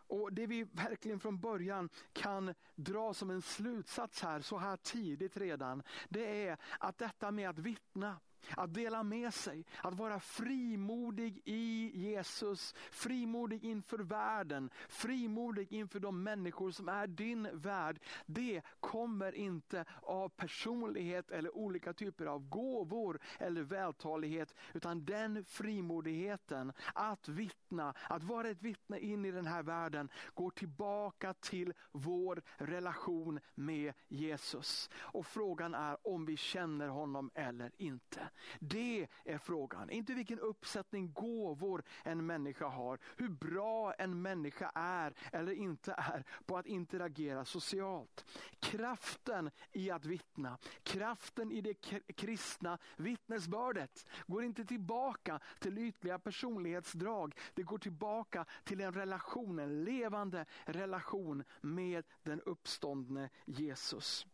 Och 0.07 0.33
Det 0.33 0.47
vi 0.47 0.63
verkligen 0.63 1.19
från 1.19 1.39
början 1.39 1.89
kan 2.13 2.53
dra 2.75 3.13
som 3.13 3.29
en 3.29 3.41
slutsats 3.41 4.21
här, 4.21 4.41
så 4.41 4.57
här 4.57 4.77
tidigt 4.77 5.37
redan, 5.37 5.83
det 6.09 6.47
är 6.47 6.57
att 6.79 6.97
detta 6.97 7.31
med 7.31 7.49
att 7.49 7.59
vittna, 7.59 8.19
att 8.57 8.73
dela 8.73 9.03
med 9.03 9.33
sig, 9.33 9.65
att 9.81 9.93
vara 9.93 10.19
frimodig 10.19 11.41
i 11.45 11.91
Jesus, 11.93 12.75
frimodig 12.91 13.63
inför 13.63 13.97
världen, 13.97 14.69
frimodig 14.89 15.73
inför 15.73 15.99
de 15.99 16.23
människor 16.23 16.71
som 16.71 16.89
är 16.89 17.07
din 17.07 17.49
värld. 17.53 17.99
Det 18.25 18.61
kommer 18.79 19.35
inte 19.35 19.85
av 20.01 20.29
personlighet 20.29 21.31
eller 21.31 21.57
olika 21.57 21.93
typer 21.93 22.25
av 22.25 22.49
gåvor 22.49 23.19
eller 23.39 23.61
vältalighet, 23.61 24.55
utan 24.73 25.05
den 25.05 25.45
frimodigheten 25.45 26.73
att 26.93 27.27
vittna, 27.27 27.93
att 28.09 28.23
vara 28.23 28.49
ett 28.49 28.61
vittne 28.61 28.99
in 28.99 29.25
i 29.25 29.31
den 29.31 29.47
här 29.47 29.63
världen 29.63 30.09
går 30.33 30.51
tillbaka 30.51 31.33
till 31.33 31.73
vår 31.91 32.41
relation 32.57 33.39
med 33.55 33.93
Jesus. 34.07 34.89
Och 34.95 35.25
frågan 35.25 35.73
är 35.73 36.07
om 36.07 36.25
vi 36.25 36.37
känner 36.37 36.87
honom 36.87 37.31
eller 37.33 37.71
inte. 37.77 38.29
Det 38.59 39.07
är 39.23 39.37
frågan. 39.37 39.89
Inte 39.89 40.13
vilken 40.13 40.39
uppsättning 40.39 41.13
gåvor 41.13 41.83
en 42.03 42.25
människa 42.25 42.67
har. 42.67 42.99
Hur 43.17 43.29
bra 43.29 43.93
en 43.93 44.21
människa 44.21 44.71
är 44.75 45.13
eller 45.31 45.51
inte 45.51 45.93
är 45.97 46.23
på 46.45 46.57
att 46.57 46.65
interagera 46.65 47.45
socialt. 47.45 48.25
Kraften 48.59 49.51
i 49.71 49.91
att 49.91 50.05
vittna, 50.05 50.57
kraften 50.83 51.51
i 51.51 51.61
det 51.61 51.73
kristna 52.15 52.77
vittnesbördet 52.97 54.05
går 54.27 54.43
inte 54.43 54.65
tillbaka 54.65 55.39
till 55.59 55.77
ytliga 55.77 56.19
personlighetsdrag. 56.19 57.35
Det 57.53 57.63
går 57.63 57.77
tillbaka 57.77 58.45
till 58.63 58.81
en 58.81 58.93
relation, 58.93 59.59
en 59.59 59.83
levande 59.83 60.45
relation 60.65 61.43
med 61.61 62.05
den 62.23 62.41
uppståndne 62.41 63.29
Jesus. 63.45 64.27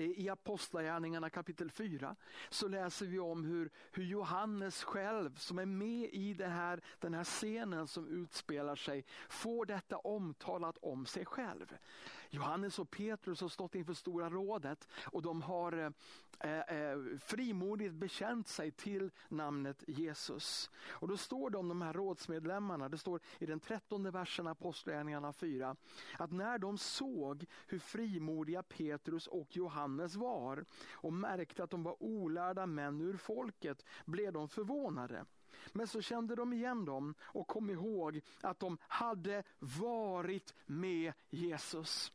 Eh, 0.00 0.20
I 0.20 0.28
Apostlagärningarna 0.28 1.30
kapitel 1.30 1.70
4 1.70 2.16
så 2.50 2.68
läser 2.68 3.06
vi 3.06 3.18
om 3.18 3.44
hur, 3.44 3.70
hur 3.92 4.04
Johannes 4.04 4.84
själv 4.84 5.36
som 5.36 5.58
är 5.58 5.66
med 5.66 6.08
i 6.12 6.34
det 6.34 6.46
här, 6.46 6.80
den 6.98 7.14
här 7.14 7.24
scenen 7.24 7.86
som 7.86 8.08
utspelar 8.08 8.76
sig 8.76 9.04
får 9.28 9.66
detta 9.66 9.96
omtalat 9.96 10.78
om 10.82 11.06
sig 11.06 11.24
själv. 11.24 11.76
Johannes 12.30 12.78
och 12.78 12.90
Petrus 12.90 13.40
har 13.40 13.48
stått 13.48 13.74
inför 13.74 13.94
Stora 13.94 14.30
rådet 14.30 14.88
och 15.04 15.22
de 15.22 15.42
har 15.42 15.72
eh, 15.72 15.90
eh, 16.50 16.76
eh, 16.78 16.98
frimodigt 17.18 17.94
bekänt 17.94 18.48
sig 18.48 18.70
till 18.70 19.10
namnet 19.28 19.84
Jesus. 19.86 20.70
Och 20.88 21.08
Då 21.08 21.16
står 21.16 21.50
det 21.50 21.58
om 21.58 21.68
de 21.68 21.82
här 21.82 21.92
rådsmedlemmarna, 21.92 22.88
det 22.88 22.98
står 22.98 23.20
i 23.38 23.46
den 23.46 23.60
trettonde 23.60 24.10
versen 24.10 24.46
Apostlagärningarna 24.46 25.32
4, 25.32 25.76
att 26.18 26.32
när 26.32 26.58
de 26.58 26.78
såg 26.78 27.46
hur 27.66 27.78
frimodiga 27.78 28.62
Petrus 28.62 29.26
och 29.26 29.56
Johannes 29.56 30.16
var 30.16 30.64
och 30.92 31.12
märkte 31.12 31.62
att 31.62 31.70
de 31.70 31.82
var 31.82 32.02
olärda 32.02 32.66
män 32.66 33.00
ur 33.00 33.16
folket 33.16 33.84
blev 34.04 34.32
de 34.32 34.48
förvånade. 34.48 35.24
Men 35.72 35.86
så 35.86 36.00
kände 36.00 36.34
de 36.34 36.52
igen 36.52 36.84
dem 36.84 37.14
och 37.20 37.46
kom 37.46 37.70
ihåg 37.70 38.20
att 38.40 38.60
de 38.60 38.78
hade 38.80 39.42
varit 39.58 40.54
med 40.66 41.12
Jesus. 41.30 42.12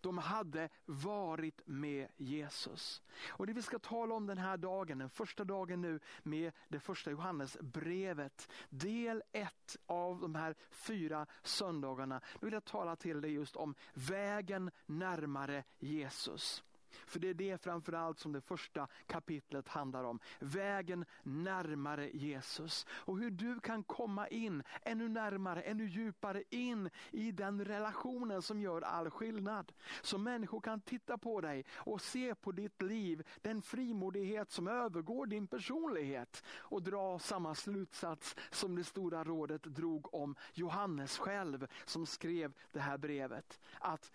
De 0.00 0.18
hade 0.18 0.68
varit 0.84 1.60
med 1.66 2.08
Jesus. 2.16 3.02
Och 3.28 3.46
Det 3.46 3.52
vi 3.52 3.62
ska 3.62 3.78
tala 3.78 4.14
om 4.14 4.26
den 4.26 4.38
här 4.38 4.56
dagen, 4.56 4.98
den 4.98 5.10
första 5.10 5.44
dagen 5.44 5.80
nu 5.80 6.00
med 6.22 6.52
det 6.68 6.80
första 6.80 7.10
Johannesbrevet. 7.10 8.48
Del 8.68 9.22
ett 9.32 9.76
av 9.86 10.20
de 10.20 10.34
här 10.34 10.54
fyra 10.70 11.26
söndagarna. 11.42 12.20
Nu 12.40 12.46
vill 12.46 12.54
jag 12.54 12.64
tala 12.64 12.96
till 12.96 13.20
dig 13.20 13.32
just 13.32 13.56
om 13.56 13.74
vägen 13.94 14.70
närmare 14.86 15.64
Jesus. 15.78 16.64
För 17.06 17.18
det 17.18 17.28
är 17.28 17.34
det 17.34 17.62
framförallt 17.62 18.18
som 18.18 18.32
det 18.32 18.40
första 18.40 18.88
kapitlet 19.06 19.68
handlar 19.68 20.04
om. 20.04 20.20
Vägen 20.38 21.04
närmare 21.22 22.10
Jesus. 22.10 22.86
Och 22.90 23.18
hur 23.18 23.30
du 23.30 23.60
kan 23.60 23.82
komma 23.82 24.28
in 24.28 24.62
ännu 24.82 25.08
närmare, 25.08 25.62
ännu 25.62 25.86
djupare 25.86 26.42
in 26.50 26.90
i 27.10 27.32
den 27.32 27.64
relationen 27.64 28.42
som 28.42 28.60
gör 28.60 28.82
all 28.82 29.10
skillnad. 29.10 29.72
Så 30.02 30.18
människor 30.18 30.60
kan 30.60 30.80
titta 30.80 31.18
på 31.18 31.40
dig 31.40 31.64
och 31.74 32.00
se 32.00 32.34
på 32.34 32.52
ditt 32.52 32.82
liv, 32.82 33.26
den 33.42 33.62
frimodighet 33.62 34.50
som 34.50 34.68
övergår 34.68 35.26
din 35.26 35.46
personlighet 35.46 36.44
och 36.48 36.82
dra 36.82 37.18
samma 37.18 37.54
slutsats 37.54 38.36
som 38.50 38.76
det 38.76 38.84
stora 38.84 39.24
rådet 39.24 39.62
drog 39.62 40.14
om 40.14 40.36
Johannes 40.52 41.18
själv 41.18 41.66
som 41.84 42.06
skrev 42.06 42.52
det 42.72 42.80
här 42.80 42.98
brevet. 42.98 43.60
Att 43.80 44.12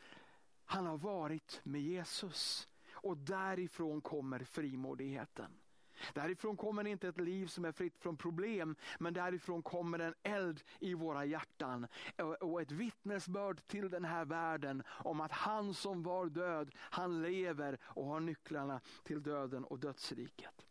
han 0.65 0.85
har 0.85 0.97
varit 0.97 1.61
med 1.63 1.81
Jesus 1.81 2.67
och 3.03 3.17
därifrån 3.17 4.01
kommer 4.01 4.39
frimodigheten. 4.39 5.51
Därifrån 6.13 6.57
kommer 6.57 6.87
inte 6.87 7.07
ett 7.07 7.19
liv 7.19 7.47
som 7.47 7.65
är 7.65 7.71
fritt 7.71 7.97
från 7.97 8.17
problem, 8.17 8.75
men 8.99 9.13
därifrån 9.13 9.61
kommer 9.61 9.99
en 9.99 10.13
eld 10.23 10.63
i 10.79 10.93
våra 10.93 11.25
hjärtan 11.25 11.87
och 12.39 12.61
ett 12.61 12.71
vittnesbörd 12.71 13.67
till 13.67 13.89
den 13.89 14.05
här 14.05 14.25
världen 14.25 14.83
om 14.87 15.21
att 15.21 15.31
han 15.31 15.73
som 15.73 16.03
var 16.03 16.25
död, 16.25 16.71
han 16.77 17.21
lever 17.21 17.77
och 17.83 18.05
har 18.05 18.19
nycklarna 18.19 18.81
till 19.03 19.23
döden 19.23 19.63
och 19.63 19.79
dödsriket. 19.79 20.65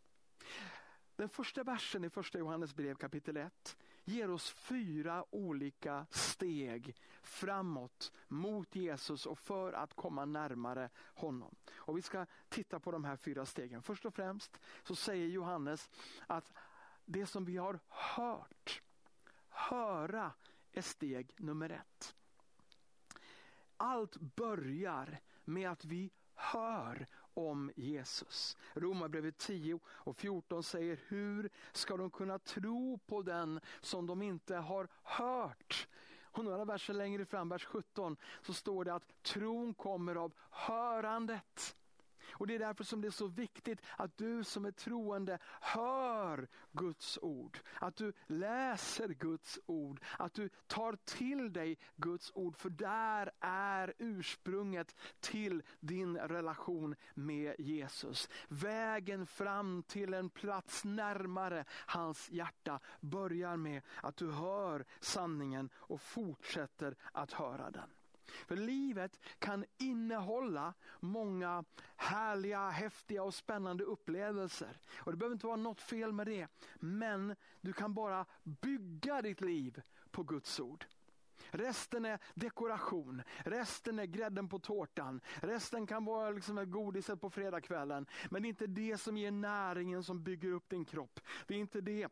Den 1.15 1.29
första 1.29 1.63
versen 1.63 2.03
i 2.03 2.09
första 2.09 2.39
Johannes 2.39 2.75
brev 2.75 2.95
kapitel 2.95 3.37
1 3.37 3.77
ger 4.09 4.31
oss 4.31 4.49
fyra 4.49 5.25
olika 5.29 6.05
steg 6.09 6.95
framåt 7.21 8.11
mot 8.27 8.75
Jesus 8.75 9.25
och 9.25 9.39
för 9.39 9.73
att 9.73 9.93
komma 9.93 10.25
närmare 10.25 10.89
honom. 11.13 11.55
Och 11.71 11.97
Vi 11.97 12.01
ska 12.01 12.25
titta 12.49 12.79
på 12.79 12.91
de 12.91 13.03
här 13.03 13.15
fyra 13.15 13.45
stegen. 13.45 13.81
Först 13.81 14.05
och 14.05 14.13
främst 14.13 14.59
så 14.83 14.95
säger 14.95 15.27
Johannes 15.27 15.89
att 16.27 16.53
det 17.05 17.25
som 17.25 17.45
vi 17.45 17.57
har 17.57 17.79
hört, 17.87 18.81
höra 19.49 20.33
är 20.71 20.81
steg 20.81 21.33
nummer 21.37 21.69
ett. 21.69 22.15
Allt 23.77 24.15
börjar 24.15 25.21
med 25.43 25.71
att 25.71 25.85
vi 25.85 26.11
hör 26.35 27.07
om 27.39 27.71
Jesus. 27.75 28.57
Romarbrevet 28.73 29.37
10 29.37 29.79
och 29.85 30.17
14 30.17 30.63
säger 30.63 30.99
hur 31.07 31.49
ska 31.71 31.97
de 31.97 32.09
kunna 32.09 32.39
tro 32.39 32.97
på 32.97 33.21
den 33.21 33.59
som 33.81 34.07
de 34.07 34.21
inte 34.21 34.55
har 34.55 34.87
hört? 35.03 35.87
Och 36.31 36.45
några 36.45 36.65
verser 36.65 36.93
längre 36.93 37.25
fram, 37.25 37.49
vers 37.49 37.65
17, 37.65 38.17
så 38.41 38.53
står 38.53 38.85
det 38.85 38.93
att 38.93 39.23
tron 39.23 39.73
kommer 39.73 40.15
av 40.15 40.33
hörandet. 40.49 41.75
Och 42.39 42.47
Det 42.47 42.55
är 42.55 42.59
därför 42.59 42.83
som 42.83 43.01
det 43.01 43.07
är 43.07 43.11
så 43.11 43.27
viktigt 43.27 43.81
att 43.97 44.17
du 44.17 44.43
som 44.43 44.65
är 44.65 44.71
troende 44.71 45.39
hör 45.61 46.47
Guds 46.71 47.19
ord. 47.21 47.59
Att 47.79 47.95
du 47.95 48.13
läser 48.27 49.07
Guds 49.07 49.59
ord. 49.65 50.03
Att 50.17 50.33
du 50.33 50.49
tar 50.67 50.95
till 50.95 51.53
dig 51.53 51.77
Guds 51.95 52.31
ord. 52.35 52.57
För 52.57 52.69
där 52.69 53.31
är 53.39 53.93
ursprunget 53.97 54.95
till 55.19 55.63
din 55.79 56.17
relation 56.17 56.95
med 57.13 57.55
Jesus. 57.59 58.29
Vägen 58.47 59.25
fram 59.25 59.83
till 59.83 60.13
en 60.13 60.29
plats 60.29 60.85
närmare 60.85 61.65
hans 61.69 62.29
hjärta 62.29 62.79
börjar 62.99 63.57
med 63.57 63.81
att 64.01 64.17
du 64.17 64.31
hör 64.31 64.85
sanningen 64.99 65.69
och 65.75 66.01
fortsätter 66.01 66.95
att 67.11 67.31
höra 67.31 67.71
den. 67.71 67.89
För 68.29 68.55
livet 68.55 69.19
kan 69.39 69.65
innehålla 69.77 70.73
många 70.99 71.63
härliga, 71.95 72.69
häftiga 72.69 73.23
och 73.23 73.33
spännande 73.33 73.83
upplevelser. 73.83 74.79
Och 74.97 75.11
Det 75.11 75.17
behöver 75.17 75.33
inte 75.33 75.47
vara 75.47 75.57
något 75.57 75.81
fel 75.81 76.13
med 76.13 76.27
det. 76.27 76.47
Men 76.75 77.35
du 77.61 77.73
kan 77.73 77.93
bara 77.93 78.25
bygga 78.43 79.21
ditt 79.21 79.41
liv 79.41 79.81
på 80.11 80.23
Guds 80.23 80.59
ord. 80.59 80.85
Resten 81.51 82.05
är 82.05 82.19
dekoration, 82.33 83.21
resten 83.37 83.99
är 83.99 84.05
grädden 84.05 84.49
på 84.49 84.59
tårtan, 84.59 85.21
resten 85.41 85.87
kan 85.87 86.05
vara 86.05 86.29
liksom 86.29 86.71
godiset 86.71 87.21
på 87.21 87.29
fredagskvällen. 87.29 88.05
Men 88.29 88.41
det 88.41 88.47
är 88.47 88.49
inte 88.49 88.67
det 88.67 88.97
som 88.97 89.17
ger 89.17 89.31
näringen 89.31 90.03
som 90.03 90.23
bygger 90.23 90.51
upp 90.51 90.69
din 90.69 90.85
kropp. 90.85 91.19
Det 91.47 91.53
är 91.53 91.59
inte 91.59 91.81
det 91.81 92.07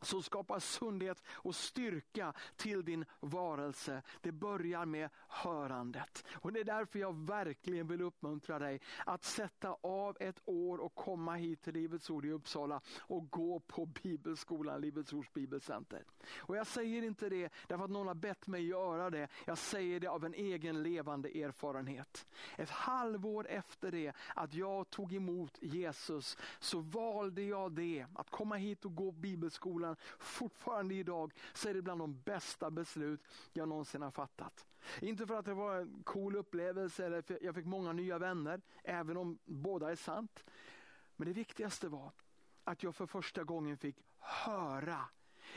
som 0.00 0.22
skapar 0.22 0.58
sundhet 0.58 1.22
och 1.30 1.54
styrka 1.54 2.32
till 2.56 2.84
din 2.84 3.04
varelse. 3.20 4.02
Det 4.20 4.32
börjar 4.32 4.84
med 4.84 5.10
hörandet. 5.28 6.24
Och 6.32 6.52
Det 6.52 6.60
är 6.60 6.64
därför 6.64 6.98
jag 6.98 7.14
verkligen 7.14 7.88
vill 7.88 8.00
uppmuntra 8.00 8.58
dig 8.58 8.80
att 9.06 9.24
sätta 9.24 9.76
av 9.80 10.16
ett 10.20 10.40
år 10.44 10.78
och 10.78 10.94
komma 10.94 11.34
hit 11.34 11.62
till 11.62 11.74
Livets 11.74 12.10
Ord 12.10 12.24
i 12.24 12.30
Uppsala 12.30 12.80
och 12.98 13.30
gå 13.30 13.60
på 13.60 13.86
Bibelskolan, 13.86 14.80
Livets 14.80 15.12
Ords 15.12 15.32
Bibelcenter. 15.32 16.04
Och 16.36 16.56
Jag 16.56 16.66
säger 16.66 17.02
inte 17.02 17.28
det 17.28 17.52
därför 17.66 17.84
att 17.84 17.90
någon 17.90 18.06
har 18.06 18.14
bett 18.14 18.46
mig 18.46 18.66
göra 18.66 19.10
det. 19.10 19.28
Jag 19.44 19.58
säger 19.58 20.00
det 20.00 20.06
av 20.06 20.24
en 20.24 20.34
egen 20.34 20.82
levande 20.82 21.28
erfarenhet. 21.28 22.26
Ett 22.56 22.70
halvår 22.70 23.48
efter 23.48 23.90
det 23.90 24.12
att 24.34 24.54
jag 24.54 24.90
tog 24.90 25.12
emot 25.12 25.58
Jesus 25.60 26.38
så 26.58 26.80
valde 26.80 27.42
jag 27.42 27.72
det, 27.72 28.06
att 28.14 28.30
komma 28.30 28.56
hit 28.56 28.84
och 28.84 28.94
gå 28.94 29.10
Bibelskolan 29.12 29.89
skolan. 29.94 30.18
Fortfarande 30.18 30.94
idag 30.94 31.32
så 31.52 31.68
är 31.68 31.74
det 31.74 31.82
bland 31.82 32.00
de 32.00 32.20
bästa 32.20 32.70
beslut 32.70 33.20
jag 33.52 33.68
någonsin 33.68 34.02
har 34.02 34.10
fattat. 34.10 34.66
Inte 35.00 35.26
för 35.26 35.38
att 35.38 35.44
det 35.44 35.54
var 35.54 35.76
en 35.76 36.02
cool 36.04 36.36
upplevelse 36.36 37.06
eller 37.06 37.22
för 37.22 37.38
jag 37.42 37.54
fick 37.54 37.66
många 37.66 37.92
nya 37.92 38.18
vänner, 38.18 38.60
även 38.84 39.16
om 39.16 39.38
båda 39.44 39.90
är 39.90 39.96
sant. 39.96 40.44
Men 41.16 41.28
det 41.28 41.34
viktigaste 41.34 41.88
var 41.88 42.12
att 42.64 42.82
jag 42.82 42.94
för 42.94 43.06
första 43.06 43.44
gången 43.44 43.76
fick 43.76 43.96
höra 44.18 45.08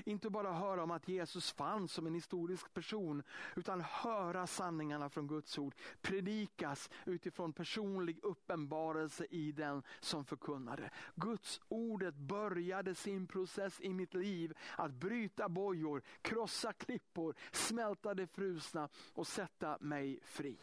inte 0.05 0.29
bara 0.29 0.53
höra 0.53 0.83
om 0.83 0.91
att 0.91 1.07
Jesus 1.07 1.51
fanns 1.51 1.91
som 1.91 2.07
en 2.07 2.13
historisk 2.13 2.73
person, 2.73 3.23
utan 3.55 3.81
höra 3.81 4.47
sanningarna 4.47 5.09
från 5.09 5.27
Guds 5.27 5.57
ord 5.57 5.75
predikas 6.01 6.89
utifrån 7.05 7.53
personlig 7.53 8.19
uppenbarelse 8.23 9.25
i 9.29 9.51
den 9.51 9.83
som 9.99 10.25
förkunnade. 10.25 10.89
Guds 11.15 11.61
ordet 11.67 12.15
började 12.15 12.95
sin 12.95 13.27
process 13.27 13.81
i 13.81 13.93
mitt 13.93 14.13
liv 14.13 14.53
att 14.77 14.91
bryta 14.91 15.49
bojor, 15.49 16.01
krossa 16.21 16.73
klippor, 16.73 17.35
smälta 17.51 18.13
det 18.13 18.27
frusna 18.27 18.89
och 19.13 19.27
sätta 19.27 19.77
mig 19.79 20.19
fri. 20.23 20.57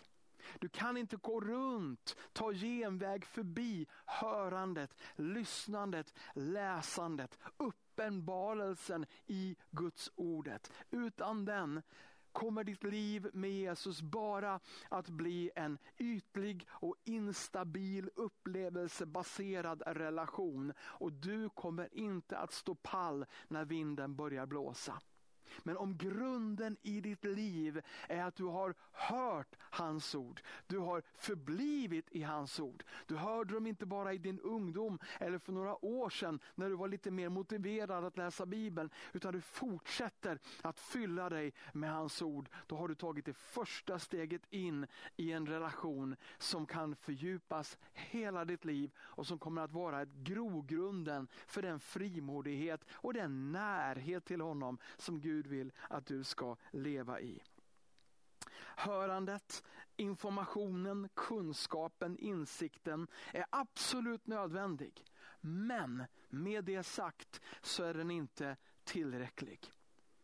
Du 0.60 0.68
kan 0.68 0.96
inte 0.96 1.16
gå 1.16 1.40
runt, 1.40 2.16
ta 2.32 2.52
genväg 2.52 3.24
förbi 3.24 3.86
hörandet, 4.04 4.96
lyssnandet, 5.16 6.14
läsandet, 6.34 7.38
uppenbarelsen 7.56 9.06
i 9.26 9.56
Guds 9.70 10.10
ordet. 10.14 10.72
Utan 10.90 11.44
den 11.44 11.82
kommer 12.32 12.64
ditt 12.64 12.84
liv 12.84 13.30
med 13.32 13.50
Jesus 13.50 14.02
bara 14.02 14.60
att 14.88 15.08
bli 15.08 15.50
en 15.54 15.78
ytlig 15.98 16.68
och 16.70 16.96
instabil 17.04 18.10
upplevelsebaserad 18.16 19.82
relation. 19.86 20.72
Och 20.80 21.12
du 21.12 21.48
kommer 21.48 21.88
inte 21.92 22.38
att 22.38 22.52
stå 22.52 22.74
pall 22.74 23.26
när 23.48 23.64
vinden 23.64 24.16
börjar 24.16 24.46
blåsa. 24.46 25.00
Men 25.62 25.76
om 25.76 25.96
grunden 25.96 26.76
i 26.82 27.00
ditt 27.00 27.24
liv 27.24 27.82
är 28.08 28.22
att 28.22 28.36
du 28.36 28.44
har 28.44 28.74
hört 28.92 29.56
hans 29.60 30.14
ord, 30.14 30.40
du 30.66 30.78
har 30.78 31.02
förblivit 31.14 32.06
i 32.10 32.22
hans 32.22 32.60
ord. 32.60 32.84
Du 33.06 33.16
hörde 33.16 33.54
dem 33.54 33.66
inte 33.66 33.86
bara 33.86 34.12
i 34.12 34.18
din 34.18 34.40
ungdom 34.40 34.98
eller 35.18 35.38
för 35.38 35.52
några 35.52 35.84
år 35.84 36.10
sedan 36.10 36.40
när 36.54 36.68
du 36.68 36.76
var 36.76 36.88
lite 36.88 37.10
mer 37.10 37.28
motiverad 37.28 38.04
att 38.04 38.16
läsa 38.16 38.46
Bibeln, 38.46 38.90
utan 39.12 39.32
du 39.32 39.40
fortsätter 39.40 40.38
att 40.62 40.80
fylla 40.80 41.28
dig 41.28 41.52
med 41.72 41.92
hans 41.92 42.22
ord. 42.22 42.48
Då 42.66 42.76
har 42.76 42.88
du 42.88 42.94
tagit 42.94 43.24
det 43.24 43.36
första 43.36 43.98
steget 43.98 44.42
in 44.50 44.86
i 45.16 45.32
en 45.32 45.46
relation 45.46 46.16
som 46.38 46.66
kan 46.66 46.96
fördjupas 46.96 47.78
hela 47.92 48.44
ditt 48.44 48.64
liv 48.64 48.90
och 48.98 49.26
som 49.26 49.38
kommer 49.38 49.62
att 49.62 49.72
vara 49.72 50.02
ett 50.02 50.14
grogrunden 50.14 51.28
för 51.46 51.62
den 51.62 51.80
frimodighet 51.80 52.84
och 52.92 53.14
den 53.14 53.52
närhet 53.52 54.24
till 54.24 54.40
honom 54.40 54.78
som 54.96 55.20
Gud 55.20 55.39
Gud 55.40 55.46
vill 55.46 55.72
att 55.88 56.06
du 56.06 56.24
ska 56.24 56.56
leva 56.70 57.20
i. 57.20 57.42
Hörandet, 58.76 59.64
informationen, 59.96 61.08
kunskapen, 61.14 62.18
insikten 62.18 63.06
är 63.32 63.44
absolut 63.50 64.26
nödvändig. 64.26 65.04
Men 65.40 66.04
med 66.28 66.64
det 66.64 66.82
sagt 66.82 67.40
så 67.62 67.84
är 67.84 67.94
den 67.94 68.10
inte 68.10 68.56
tillräcklig. 68.84 69.72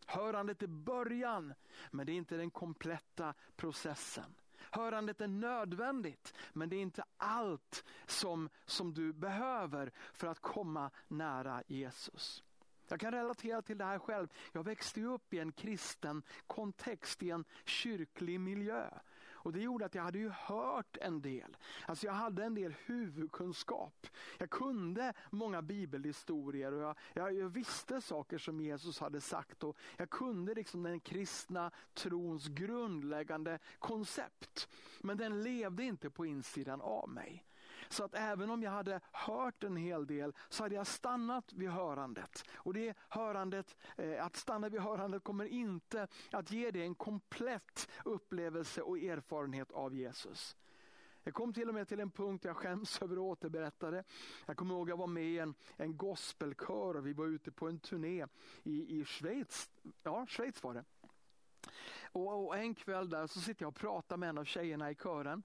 Hörandet 0.05 0.63
är 0.63 0.67
början, 0.67 1.53
men 1.91 2.05
det 2.05 2.11
är 2.11 2.17
inte 2.17 2.37
den 2.37 2.51
kompletta 2.51 3.33
processen. 3.55 4.35
Hörandet 4.71 5.21
är 5.21 5.27
nödvändigt, 5.27 6.33
men 6.53 6.69
det 6.69 6.75
är 6.75 6.81
inte 6.81 7.03
allt 7.17 7.83
som, 8.05 8.49
som 8.65 8.93
du 8.93 9.13
behöver 9.13 9.91
för 10.13 10.27
att 10.27 10.39
komma 10.39 10.91
nära 11.07 11.63
Jesus. 11.67 12.43
Jag 12.89 12.99
kan 12.99 13.11
relatera 13.11 13.61
till 13.61 13.77
det 13.77 13.85
här 13.85 13.99
själv. 13.99 14.27
Jag 14.53 14.63
växte 14.63 15.01
upp 15.01 15.33
i 15.33 15.39
en 15.39 15.51
kristen 15.51 16.23
kontext, 16.47 17.23
i 17.23 17.29
en 17.29 17.45
kyrklig 17.65 18.39
miljö. 18.39 18.89
Och 19.47 19.53
Det 19.53 19.61
gjorde 19.61 19.85
att 19.85 19.95
jag 19.95 20.03
hade 20.03 20.19
ju 20.19 20.29
hört 20.29 20.97
en 21.01 21.21
del. 21.21 21.57
Alltså 21.85 22.05
jag 22.05 22.13
hade 22.13 22.43
en 22.43 22.55
del 22.55 22.75
huvudkunskap. 22.85 24.07
Jag 24.37 24.49
kunde 24.49 25.13
många 25.31 25.61
bibelhistorier 25.61 26.71
och 26.71 26.81
jag, 26.81 26.97
jag, 27.13 27.33
jag 27.33 27.49
visste 27.49 28.01
saker 28.01 28.37
som 28.37 28.61
Jesus 28.61 28.99
hade 28.99 29.21
sagt. 29.21 29.63
och 29.63 29.77
Jag 29.97 30.09
kunde 30.09 30.53
liksom 30.53 30.83
den 30.83 30.99
kristna 30.99 31.71
trons 31.93 32.47
grundläggande 32.47 33.59
koncept. 33.79 34.69
Men 35.01 35.17
den 35.17 35.41
levde 35.41 35.83
inte 35.83 36.09
på 36.09 36.25
insidan 36.25 36.81
av 36.81 37.09
mig. 37.09 37.45
Så 37.89 38.03
att 38.03 38.13
även 38.13 38.49
om 38.49 38.63
jag 38.63 38.71
hade 38.71 39.01
hört 39.11 39.63
en 39.63 39.77
hel 39.77 40.07
del 40.07 40.33
så 40.49 40.63
hade 40.63 40.75
jag 40.75 40.87
stannat 40.87 41.53
vid 41.53 41.69
hörandet. 41.69 42.43
Och 42.53 42.73
det 42.73 42.97
hörandet, 43.09 43.77
eh, 43.97 44.25
att 44.25 44.35
stanna 44.35 44.69
vid 44.69 44.81
hörandet 44.81 45.23
kommer 45.23 45.45
inte 45.45 46.07
att 46.31 46.51
ge 46.51 46.71
dig 46.71 46.81
en 46.81 46.95
komplett 46.95 47.89
upplevelse 48.05 48.81
och 48.81 48.97
erfarenhet 48.97 49.71
av 49.71 49.95
Jesus. 49.95 50.55
Jag 51.27 51.33
kom 51.33 51.53
till 51.53 51.69
och 51.69 51.75
med 51.75 51.87
till 51.87 51.99
en 51.99 52.11
punkt 52.11 52.45
jag 52.45 52.57
skäms 52.57 53.01
över 53.01 53.15
att 53.15 53.19
återberätta 53.19 53.91
det. 53.91 54.03
Jag 54.45 54.57
kommer 54.57 54.75
ihåg 54.75 54.87
att 54.87 54.89
jag 54.89 54.97
var 54.97 55.07
med 55.07 55.23
i 55.23 55.39
en, 55.39 55.55
en 55.77 55.97
gospelkör 55.97 56.95
och 56.95 57.07
vi 57.07 57.13
var 57.13 57.25
ute 57.25 57.51
på 57.51 57.67
en 57.67 57.79
turné 57.79 58.25
i, 58.63 58.99
i 58.99 59.05
Schweiz. 59.05 59.69
Ja, 60.03 60.25
Schweiz 60.27 60.63
var 60.63 60.73
det. 60.73 60.83
Och, 62.11 62.47
och, 62.47 62.57
en 62.57 62.75
kväll 62.75 63.09
där 63.09 63.27
så 63.27 63.39
sitter 63.39 63.63
jag 63.63 63.69
och 63.69 63.75
pratar 63.75 64.17
med 64.17 64.29
en 64.29 64.37
av 64.37 64.45
tjejerna 64.45 64.91
i 64.91 64.95
kören. 64.95 65.43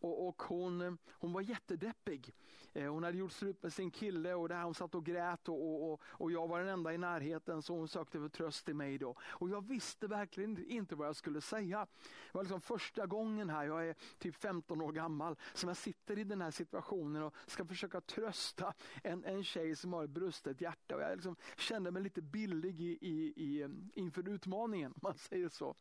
Och, 0.00 0.28
och 0.28 0.42
hon, 0.42 0.98
hon 1.10 1.32
var 1.32 1.40
jättedeppig. 1.40 2.34
Eh, 2.72 2.92
hon 2.92 3.02
hade 3.02 3.18
gjort 3.18 3.32
slut 3.32 3.62
med 3.62 3.72
sin 3.72 3.90
kille 3.90 4.34
och 4.34 4.48
där 4.48 4.62
hon 4.62 4.74
satt 4.74 4.94
och 4.94 5.06
grät 5.06 5.48
och, 5.48 5.92
och, 5.92 6.00
och 6.04 6.32
jag 6.32 6.48
var 6.48 6.58
den 6.58 6.68
enda 6.68 6.94
i 6.94 6.98
närheten 6.98 7.62
så 7.62 7.74
hon 7.74 7.88
sökte 7.88 8.18
för 8.18 8.28
tröst 8.28 8.68
i 8.68 8.74
mig 8.74 8.98
då. 8.98 9.16
Och 9.28 9.50
jag 9.50 9.68
visste 9.68 10.06
verkligen 10.06 10.70
inte 10.70 10.94
vad 10.94 11.08
jag 11.08 11.16
skulle 11.16 11.40
säga. 11.40 11.86
Det 12.26 12.34
var 12.34 12.42
liksom 12.42 12.60
första 12.60 13.06
gången 13.06 13.50
här, 13.50 13.64
jag 13.64 13.88
är 13.88 13.94
typ 14.18 14.36
15 14.36 14.80
år 14.80 14.92
gammal, 14.92 15.36
som 15.54 15.68
jag 15.68 15.76
sitter 15.76 16.18
i 16.18 16.24
den 16.24 16.40
här 16.40 16.50
situationen 16.50 17.22
och 17.22 17.34
ska 17.46 17.64
försöka 17.64 18.00
trösta 18.00 18.74
en, 19.02 19.24
en 19.24 19.44
tjej 19.44 19.76
som 19.76 19.92
har 19.92 20.04
ett 20.04 20.10
brustet 20.10 20.60
hjärta. 20.60 20.96
Och 20.96 21.02
jag 21.02 21.12
liksom 21.12 21.36
kände 21.56 21.90
mig 21.90 22.02
lite 22.02 22.22
billig 22.22 22.80
i, 22.80 22.98
i, 23.00 23.32
i, 23.36 23.68
inför 23.94 24.28
utmaningen, 24.28 24.92
om 24.92 25.00
man 25.02 25.18
säger 25.18 25.48
så. 25.48 25.76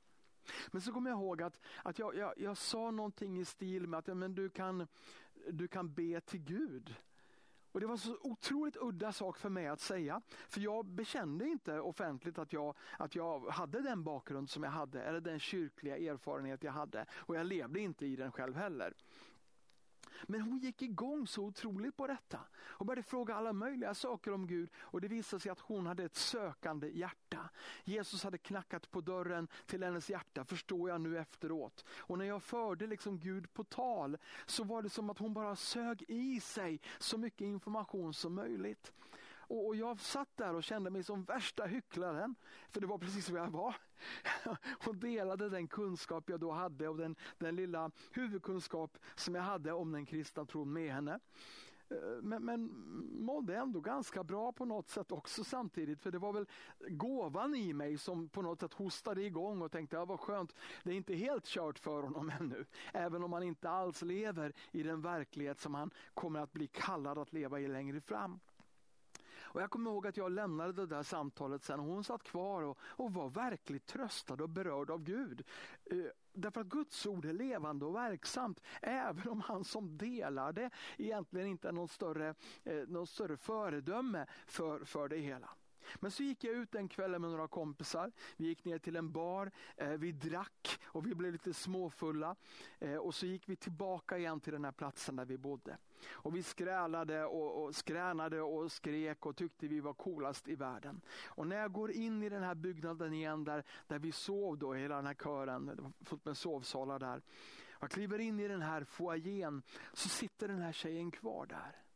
Men 0.72 0.82
så 0.82 0.94
kommer 0.94 1.10
jag 1.10 1.20
ihåg 1.20 1.42
att, 1.42 1.62
att 1.84 2.00
jag, 2.00 2.16
jag, 2.16 2.34
jag 2.38 2.58
sa 2.58 2.92
någonting 2.92 3.40
i 3.40 3.46
stil 3.46 3.88
med 3.88 3.98
att 3.98 4.08
ja, 4.08 4.14
men 4.14 4.36
du, 4.36 4.50
kan, 4.50 4.88
du 5.52 5.68
kan 5.68 5.94
be 5.94 6.22
till 6.22 6.40
Gud. 6.40 6.96
Och 7.72 7.82
Det 7.82 7.88
var 7.88 7.98
så 7.98 8.18
otroligt 8.22 8.78
udda 8.78 9.12
sak 9.12 9.38
för 9.38 9.50
mig 9.50 9.68
att 9.68 9.80
säga. 9.80 10.22
För 10.48 10.62
jag 10.62 10.86
bekände 10.86 11.48
inte 11.48 11.80
offentligt 11.80 12.38
att 12.38 12.54
jag, 12.54 12.76
att 12.98 13.16
jag 13.16 13.40
hade 13.40 13.82
den 13.82 14.04
bakgrund 14.04 14.50
som 14.50 14.64
jag 14.64 14.72
hade 14.72 15.04
eller 15.04 15.20
den 15.20 15.40
kyrkliga 15.40 15.98
erfarenhet 15.98 16.64
jag 16.64 16.72
hade. 16.72 17.06
Och 17.12 17.36
jag 17.36 17.46
levde 17.46 17.80
inte 17.80 18.06
i 18.06 18.16
den 18.16 18.32
själv 18.32 18.56
heller. 18.56 18.94
Men 20.24 20.42
hon 20.42 20.60
gick 20.60 20.82
igång 20.82 21.28
så 21.28 21.44
otroligt 21.44 21.98
på 21.98 22.08
detta 22.08 22.40
och 22.56 22.86
började 22.86 23.04
fråga 23.04 23.36
alla 23.36 23.54
möjliga 23.54 23.94
saker 23.94 24.34
om 24.34 24.48
Gud 24.48 24.70
och 24.78 25.02
det 25.02 25.08
visade 25.08 25.40
sig 25.40 25.52
att 25.52 25.60
hon 25.60 25.86
hade 25.86 26.04
ett 26.04 26.16
sökande 26.16 26.88
hjärta. 26.88 27.50
Jesus 27.84 28.24
hade 28.24 28.38
knackat 28.38 28.92
på 28.92 29.02
dörren 29.02 29.48
till 29.66 29.84
hennes 29.84 30.10
hjärta 30.10 30.46
förstår 30.46 30.90
jag 30.90 31.02
nu 31.02 31.18
efteråt. 31.18 31.86
Och 31.98 32.18
när 32.18 32.26
jag 32.26 32.44
förde 32.44 32.88
liksom 32.88 33.20
Gud 33.20 33.54
på 33.54 33.64
tal 33.64 34.18
så 34.46 34.64
var 34.64 34.82
det 34.82 34.90
som 34.90 35.10
att 35.10 35.20
hon 35.20 35.34
bara 35.34 35.56
sög 35.56 36.04
i 36.08 36.40
sig 36.40 36.82
så 37.00 37.18
mycket 37.18 37.42
information 37.42 38.14
som 38.14 38.34
möjligt. 38.36 38.94
Och, 39.48 39.76
jag 39.76 40.00
satt 40.00 40.38
där 40.38 40.56
och 40.56 40.64
kände 40.64 40.90
mig 40.90 41.04
som 41.04 41.24
värsta 41.24 41.66
hycklaren. 41.66 42.36
För 42.68 42.82
det 42.82 42.88
var 42.88 42.98
precis 42.98 43.30
vad 43.30 43.42
jag 43.42 43.52
var. 43.52 43.76
Och 44.88 44.96
delade 44.96 45.50
den 45.50 45.68
kunskap 45.68 46.30
jag 46.30 46.40
då 46.40 46.52
hade 46.52 46.88
och 46.88 46.98
den, 46.98 47.16
den 47.38 47.56
lilla 47.56 47.92
huvudkunskap 48.12 48.98
som 49.16 49.36
jag 49.36 49.42
hade 49.42 49.72
om 49.72 49.92
den 49.92 50.06
kristna 50.06 50.46
tron 50.46 50.74
med 50.74 50.94
henne. 50.94 51.20
Eh, 51.90 52.22
men, 52.22 52.46
men 52.46 52.70
mådde 53.20 53.56
ändå 53.56 53.80
ganska 53.80 54.24
bra 54.24 54.52
på 54.52 54.66
något 54.66 54.90
sätt 54.90 55.12
också 55.12 55.44
samtidigt. 55.44 56.02
För 56.02 56.12
det 56.12 56.20
var 56.20 56.34
väl 56.34 56.46
gåvan 56.88 57.56
i 57.56 57.74
mig 57.74 57.98
som 57.98 58.30
på 58.30 58.42
något 58.42 58.60
sätt 58.60 58.74
hostade 58.74 59.24
igång 59.24 59.62
och 59.62 59.72
tänkte, 59.72 59.96
ja 59.96 60.06
vad 60.06 60.20
skönt, 60.20 60.56
det 60.84 60.92
är 60.92 60.96
inte 60.96 61.16
helt 61.16 61.46
kört 61.46 61.80
för 61.80 62.04
honom 62.04 62.32
ännu. 62.40 62.66
Även 62.94 63.24
om 63.24 63.34
han 63.34 63.44
inte 63.44 63.70
alls 63.70 64.02
lever 64.02 64.54
i 64.72 64.84
den 64.84 65.02
verklighet 65.02 65.60
som 65.60 65.76
han 65.76 65.92
kommer 66.14 66.40
att 66.40 66.54
bli 66.54 66.68
kallad 66.68 67.18
att 67.18 67.34
leva 67.34 67.60
i 67.60 67.68
längre 67.68 68.02
fram. 68.02 68.40
Och 69.58 69.64
Jag 69.64 69.70
kommer 69.70 69.92
ihåg 69.92 70.08
att 70.08 70.18
jag 70.18 70.32
lämnade 70.32 70.74
det 70.74 70.86
där 70.86 71.04
samtalet 71.04 71.64
sen 71.64 71.80
och 71.80 71.86
hon 71.86 72.04
satt 72.04 72.24
kvar 72.24 72.62
och, 72.62 72.78
och 72.82 73.14
var 73.14 73.30
verkligt 73.30 73.86
tröstad 73.86 74.44
och 74.44 74.50
berörd 74.50 74.90
av 74.90 75.04
Gud. 75.04 75.44
Eh, 75.86 75.98
därför 76.34 76.62
att 76.62 76.68
Guds 76.68 77.06
ord 77.06 77.26
är 77.26 77.34
levande 77.34 77.86
och 77.86 77.96
verksamt. 77.96 78.62
Även 78.82 79.28
om 79.28 79.42
han 79.42 79.64
som 79.64 79.98
delar 79.98 80.54
det 80.54 80.70
egentligen 80.98 81.48
inte 81.48 81.68
är 81.68 81.72
någon 81.72 81.88
större, 81.88 82.36
eh, 82.64 82.88
någon 82.88 83.08
större 83.08 83.38
föredöme 83.38 84.26
för, 84.46 84.86
för 84.86 85.08
det 85.08 85.18
hela. 85.18 85.50
Men 85.96 86.12
så 86.12 86.24
gick 86.24 86.44
jag 86.44 86.54
ut 86.54 86.72
den 86.72 86.88
kvällen 86.88 87.22
med 87.22 87.32
några 87.32 87.48
kompisar. 87.48 88.12
Vi 88.38 88.48
gick 88.48 88.66
ner 88.66 88.80
till 88.80 88.96
en 88.96 89.12
bar, 89.12 89.52
eh, 89.76 89.90
vi 89.90 90.12
drack 90.12 90.80
och 90.86 91.08
vi 91.08 91.16
blev 91.16 91.32
lite 91.32 91.54
småfulla. 91.54 92.36
Eh, 92.80 92.96
och 92.96 93.16
så 93.16 93.26
gick 93.26 93.50
vi 93.50 93.56
tillbaka 93.56 94.18
igen 94.18 94.40
till 94.40 94.54
den 94.54 94.66
här 94.66 94.72
platsen 94.72 95.16
där 95.16 95.26
vi 95.26 95.38
bodde. 95.38 95.78
Och 96.10 96.36
vi 96.36 96.44
skrälade 96.44 97.26
och, 97.26 97.64
och 97.64 97.76
skränade 97.76 98.42
och 98.42 98.72
skrek 98.72 99.26
och 99.26 99.36
tyckte 99.36 99.68
vi 99.68 99.80
var 99.80 99.94
coolast 99.94 100.48
i 100.48 100.56
världen. 100.56 101.02
Och 101.26 101.48
när 101.48 101.58
jag 101.58 101.72
går 101.72 101.92
in 101.92 102.24
i 102.24 102.30
den 102.30 102.44
här 102.44 102.56
byggnaden 102.56 103.14
igen 103.14 103.44
där, 103.44 103.64
där 103.88 104.00
vi 104.00 104.12
sov 104.12 104.58
då, 104.58 104.74
hela 104.74 104.96
den 104.96 105.06
här 105.06 105.14
kören, 105.14 105.94
fullt 106.02 106.26
med 106.26 106.38
sovsalar 106.38 107.00
där. 107.00 107.22
Jag 107.80 107.92
kliver 107.92 108.20
in 108.20 108.40
i 108.40 108.48
den 108.48 108.62
här 108.62 108.84
foajén 108.84 109.62
så 109.94 110.10
sitter 110.10 110.48
den 110.48 110.62
här 110.62 110.72
tjejen 110.72 111.12
kvar 111.12 111.46
där. 111.46 111.87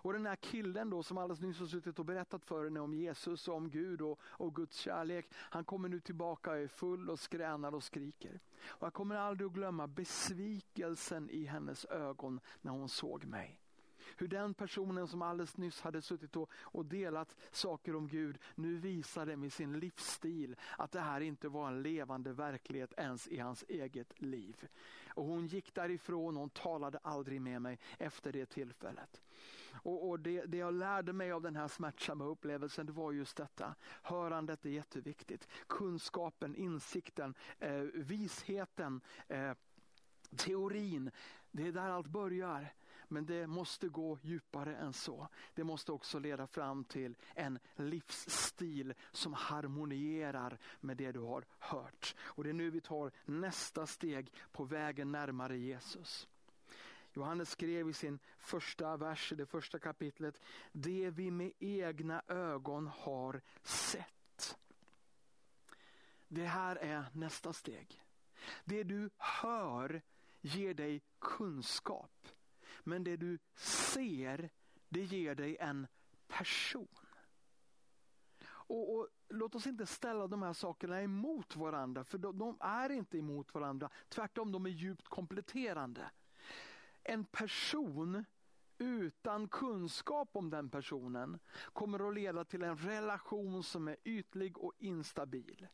Och 0.00 0.12
den 0.12 0.26
här 0.26 0.36
killen 0.36 0.90
då 0.90 1.02
som 1.02 1.18
alldeles 1.18 1.40
nyss 1.40 1.58
har 1.58 1.66
suttit 1.66 1.98
och 1.98 2.04
berättat 2.04 2.44
för 2.44 2.64
henne 2.64 2.80
om 2.80 2.94
Jesus 2.94 3.48
och 3.48 3.54
om 3.54 3.70
Gud 3.70 4.00
och, 4.00 4.20
och 4.22 4.54
Guds 4.54 4.76
kärlek. 4.76 5.26
Han 5.32 5.64
kommer 5.64 5.88
nu 5.88 6.00
tillbaka 6.00 6.50
och 6.50 6.56
är 6.56 6.68
full 6.68 7.10
och 7.10 7.20
skränar 7.20 7.74
och 7.74 7.84
skriker. 7.84 8.40
Och 8.66 8.86
jag 8.86 8.94
kommer 8.94 9.16
aldrig 9.16 9.46
att 9.46 9.54
glömma 9.54 9.86
besvikelsen 9.86 11.30
i 11.30 11.44
hennes 11.44 11.84
ögon 11.84 12.40
när 12.60 12.72
hon 12.72 12.88
såg 12.88 13.24
mig. 13.24 13.60
Hur 14.16 14.28
den 14.28 14.54
personen 14.54 15.08
som 15.08 15.22
alldeles 15.22 15.56
nyss 15.56 15.80
hade 15.80 16.02
suttit 16.02 16.36
och, 16.36 16.50
och 16.54 16.84
delat 16.84 17.36
saker 17.50 17.96
om 17.96 18.08
Gud 18.08 18.38
nu 18.54 18.76
visade 18.76 19.36
med 19.36 19.52
sin 19.52 19.78
livsstil 19.78 20.56
att 20.78 20.92
det 20.92 21.00
här 21.00 21.20
inte 21.20 21.48
var 21.48 21.68
en 21.68 21.82
levande 21.82 22.32
verklighet 22.32 22.92
ens 22.96 23.28
i 23.28 23.38
hans 23.38 23.64
eget 23.68 24.20
liv. 24.20 24.68
Och 25.14 25.24
hon 25.24 25.46
gick 25.46 25.74
därifrån 25.74 26.36
och 26.36 26.40
hon 26.40 26.50
talade 26.50 26.98
aldrig 26.98 27.40
med 27.40 27.62
mig 27.62 27.78
efter 27.98 28.32
det 28.32 28.46
tillfället. 28.46 29.20
Och, 29.82 30.08
och 30.08 30.20
det, 30.20 30.44
det, 30.44 30.56
jag 30.56 30.74
lärde 30.74 31.12
mig 31.12 31.32
av 31.32 31.42
den 31.42 31.56
här 31.56 31.68
smärtsamma 31.68 32.24
upplevelsen 32.24 32.86
det 32.86 32.92
var 32.92 33.12
just 33.12 33.36
detta. 33.36 33.74
Hörandet 34.02 34.66
är 34.66 34.70
jätteviktigt. 34.70 35.48
Kunskapen, 35.66 36.56
insikten, 36.56 37.34
eh, 37.58 37.80
visheten, 37.94 39.00
eh, 39.28 39.52
teorin. 40.36 41.10
Det 41.50 41.66
är 41.66 41.72
där 41.72 41.90
allt 41.90 42.06
börjar. 42.06 42.72
Men 43.08 43.26
det 43.26 43.46
måste 43.46 43.88
gå 43.88 44.18
djupare 44.22 44.76
än 44.76 44.92
så. 44.92 45.28
Det 45.54 45.64
måste 45.64 45.92
också 45.92 46.18
leda 46.18 46.46
fram 46.46 46.84
till 46.84 47.16
en 47.34 47.58
livsstil 47.76 48.94
som 49.12 49.34
harmonierar 49.34 50.58
med 50.80 50.96
det 50.96 51.12
du 51.12 51.20
har 51.20 51.44
hört. 51.58 52.14
Och 52.20 52.44
det 52.44 52.50
är 52.50 52.54
nu 52.54 52.70
vi 52.70 52.80
tar 52.80 53.12
nästa 53.24 53.86
steg 53.86 54.32
på 54.52 54.64
vägen 54.64 55.12
närmare 55.12 55.58
Jesus. 55.58 56.28
Johannes 57.18 57.50
skrev 57.50 57.88
i 57.88 57.92
sin 57.92 58.18
första 58.38 58.96
vers, 58.96 59.32
i 59.32 59.34
det 59.34 59.46
första 59.46 59.78
kapitlet, 59.78 60.40
det 60.72 61.10
vi 61.10 61.30
med 61.30 61.52
egna 61.58 62.22
ögon 62.28 62.86
har 62.86 63.40
sett. 63.62 64.58
Det 66.28 66.46
här 66.46 66.76
är 66.76 67.04
nästa 67.12 67.52
steg. 67.52 68.02
Det 68.64 68.82
du 68.82 69.10
hör 69.16 70.02
ger 70.40 70.74
dig 70.74 71.02
kunskap. 71.18 72.28
Men 72.84 73.04
det 73.04 73.16
du 73.16 73.38
ser, 73.56 74.50
det 74.88 75.02
ger 75.02 75.34
dig 75.34 75.56
en 75.56 75.86
person. 76.28 76.98
Och, 78.46 78.94
och, 78.96 79.08
Låt 79.30 79.54
oss 79.54 79.66
inte 79.66 79.86
ställa 79.86 80.26
de 80.26 80.42
här 80.42 80.52
sakerna 80.52 81.02
emot 81.02 81.56
varandra, 81.56 82.04
för 82.04 82.18
de, 82.18 82.38
de 82.38 82.56
är 82.60 82.90
inte 82.90 83.18
emot 83.18 83.54
varandra. 83.54 83.90
Tvärtom, 84.08 84.52
de 84.52 84.66
är 84.66 84.70
djupt 84.70 85.08
kompletterande 85.08 86.10
en 87.04 87.24
person 87.24 88.24
utan 88.78 89.48
kunskap 89.48 90.28
om 90.32 90.50
den 90.50 90.70
personen 90.70 91.38
kommer 91.72 92.08
att 92.08 92.14
leda 92.14 92.44
till 92.44 92.62
en 92.62 92.76
relation 92.76 93.62
som 93.62 93.88
är 93.88 93.96
ytlig 94.04 94.58
och 94.58 94.72
instabil. 94.78 95.66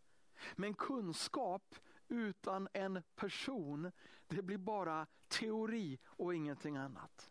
Men 0.57 0.75
kunskap 0.75 1.75
utan 2.09 2.69
en 2.73 3.03
person, 3.17 3.93
det 4.27 4.43
blir 4.43 4.59
bara 4.59 5.07
teori 5.29 5.99
och 6.05 6.35
ingenting 6.35 6.77
annat. 6.77 7.31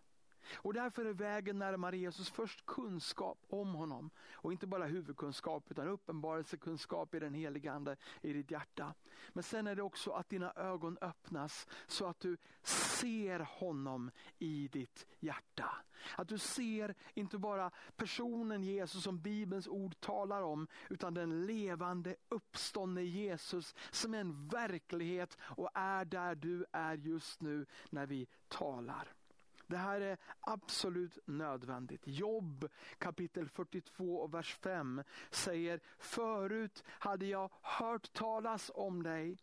Och 0.55 0.73
därför 0.73 1.05
är 1.05 1.13
vägen 1.13 1.59
närmare 1.59 1.97
Jesus 1.97 2.29
först 2.29 2.65
kunskap 2.65 3.37
om 3.49 3.73
honom. 3.73 4.09
Och 4.33 4.51
inte 4.51 4.67
bara 4.67 4.85
huvudkunskap 4.85 5.71
utan 5.71 5.87
uppenbarelsekunskap 5.87 7.15
i 7.15 7.19
den 7.19 7.33
helige 7.33 7.71
Ande 7.71 7.95
i 8.21 8.33
ditt 8.33 8.51
hjärta. 8.51 8.93
Men 9.29 9.43
sen 9.43 9.67
är 9.67 9.75
det 9.75 9.81
också 9.81 10.11
att 10.11 10.29
dina 10.29 10.53
ögon 10.55 10.97
öppnas 11.01 11.67
så 11.87 12.05
att 12.05 12.19
du 12.19 12.37
ser 12.63 13.39
honom 13.39 14.11
i 14.39 14.67
ditt 14.67 15.07
hjärta. 15.19 15.75
Att 16.17 16.27
du 16.27 16.37
ser 16.37 16.95
inte 17.13 17.37
bara 17.37 17.71
personen 17.95 18.63
Jesus 18.63 19.03
som 19.03 19.21
Bibelns 19.21 19.67
ord 19.67 19.99
talar 19.99 20.41
om 20.41 20.67
utan 20.89 21.13
den 21.13 21.45
levande 21.45 22.15
uppståndne 22.29 23.01
Jesus 23.01 23.75
som 23.91 24.13
är 24.13 24.19
en 24.19 24.47
verklighet 24.47 25.37
och 25.41 25.69
är 25.73 26.05
där 26.05 26.35
du 26.35 26.65
är 26.71 26.93
just 26.93 27.41
nu 27.41 27.65
när 27.89 28.05
vi 28.05 28.27
talar. 28.47 29.13
Det 29.67 29.77
här 29.77 30.01
är 30.01 30.17
absolut 30.39 31.19
nödvändigt. 31.25 32.01
Jobb 32.05 32.69
kapitel 32.97 33.49
42 33.49 34.17
och 34.17 34.33
vers 34.33 34.55
5 34.55 35.03
säger 35.29 35.79
Förut 35.97 36.83
hade 36.87 37.25
jag 37.25 37.49
hört 37.61 38.13
talas 38.13 38.71
om 38.73 39.03
dig 39.03 39.37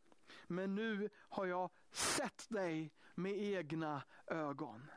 men 0.47 0.75
nu 0.75 1.09
har 1.29 1.47
jag 1.47 1.71
sett 1.91 2.47
dig 2.49 2.93
med 3.15 3.33
egna 3.33 4.03
ögon. 4.27 4.91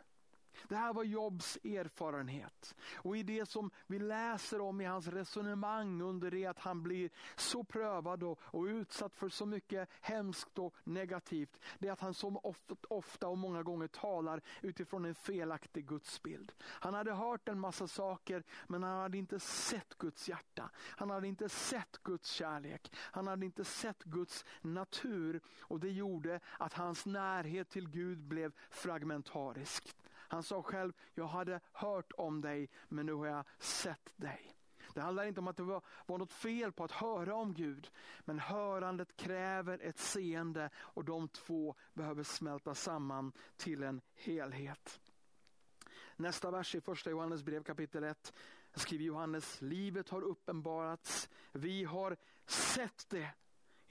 Det 0.68 0.76
här 0.76 0.94
var 0.94 1.04
Jobs 1.04 1.58
erfarenhet. 1.64 2.76
Och 2.96 3.18
i 3.18 3.24
det 3.24 3.50
som 3.50 3.72
vi 3.88 4.00
läser 4.00 4.62
om 4.62 4.82
i 4.82 4.86
hans 4.86 5.08
resonemang 5.08 6.02
under 6.02 6.32
det 6.32 6.46
att 6.46 6.60
han 6.60 6.84
blir 6.84 7.10
så 7.36 7.64
prövad 7.64 8.24
och, 8.24 8.40
och 8.44 8.64
utsatt 8.64 9.16
för 9.16 9.30
så 9.30 9.46
mycket 9.46 9.90
hemskt 10.02 10.60
och 10.60 10.76
negativt. 10.84 11.60
Det 11.80 11.88
är 11.88 11.92
att 11.92 12.00
han 12.00 12.14
så 12.14 12.40
ofta, 12.44 12.76
ofta 12.88 13.28
och 13.28 13.38
många 13.38 13.64
gånger 13.64 13.88
talar 13.88 14.42
utifrån 14.62 15.06
en 15.06 15.16
felaktig 15.16 15.88
gudsbild. 15.88 16.52
Han 16.64 16.94
hade 16.94 17.14
hört 17.14 17.50
en 17.50 17.60
massa 17.60 17.88
saker 17.88 18.44
men 18.68 18.84
han 18.84 19.00
hade 19.02 19.18
inte 19.18 19.40
sett 19.40 19.98
Guds 19.98 20.30
hjärta. 20.30 20.70
Han 20.76 21.10
hade 21.10 21.28
inte 21.28 21.50
sett 21.50 22.04
Guds 22.04 22.32
kärlek. 22.32 22.92
Han 22.96 23.28
hade 23.28 23.46
inte 23.46 23.66
sett 23.66 24.04
Guds 24.04 24.46
natur 24.62 25.42
och 25.60 25.80
det 25.80 25.90
gjorde 25.90 26.40
att 26.60 26.74
hans 26.74 27.06
närhet 27.06 27.70
till 27.70 27.90
Gud 27.90 28.20
blev 28.20 28.54
fragmentarisk. 28.70 29.96
Han 30.34 30.44
sa 30.44 30.64
själv, 30.64 30.94
jag 31.14 31.28
hade 31.28 31.60
hört 31.72 32.12
om 32.18 32.42
dig 32.42 32.70
men 32.88 33.06
nu 33.06 33.14
har 33.14 33.26
jag 33.26 33.46
sett 33.60 34.14
dig. 34.16 34.56
Det 34.94 35.02
handlar 35.02 35.24
inte 35.24 35.40
om 35.40 35.48
att 35.48 35.58
det 35.58 35.64
var, 35.64 35.82
var 36.06 36.18
något 36.18 36.32
fel 36.32 36.72
på 36.72 36.84
att 36.84 36.92
höra 36.92 37.36
om 37.36 37.54
Gud. 37.54 37.92
Men 38.26 38.40
hörandet 38.40 39.16
kräver 39.16 39.80
ett 39.82 40.00
seende 40.00 40.70
och 40.76 41.06
de 41.06 41.28
två 41.28 41.76
behöver 41.94 42.24
smälta 42.24 42.76
samman 42.76 43.32
till 43.58 43.84
en 43.84 44.02
helhet. 44.16 45.00
Nästa 46.16 46.52
vers 46.52 46.76
i 46.76 46.82
första 46.82 47.10
Johannes 47.10 47.44
brev 47.44 47.64
kapitel 47.64 48.04
1 48.04 48.34
skriver 48.74 49.06
Johannes, 49.06 49.62
livet 49.62 50.10
har 50.10 50.22
uppenbarats, 50.22 51.30
vi 51.52 51.84
har 51.84 52.18
sett 52.46 53.10
det. 53.10 53.30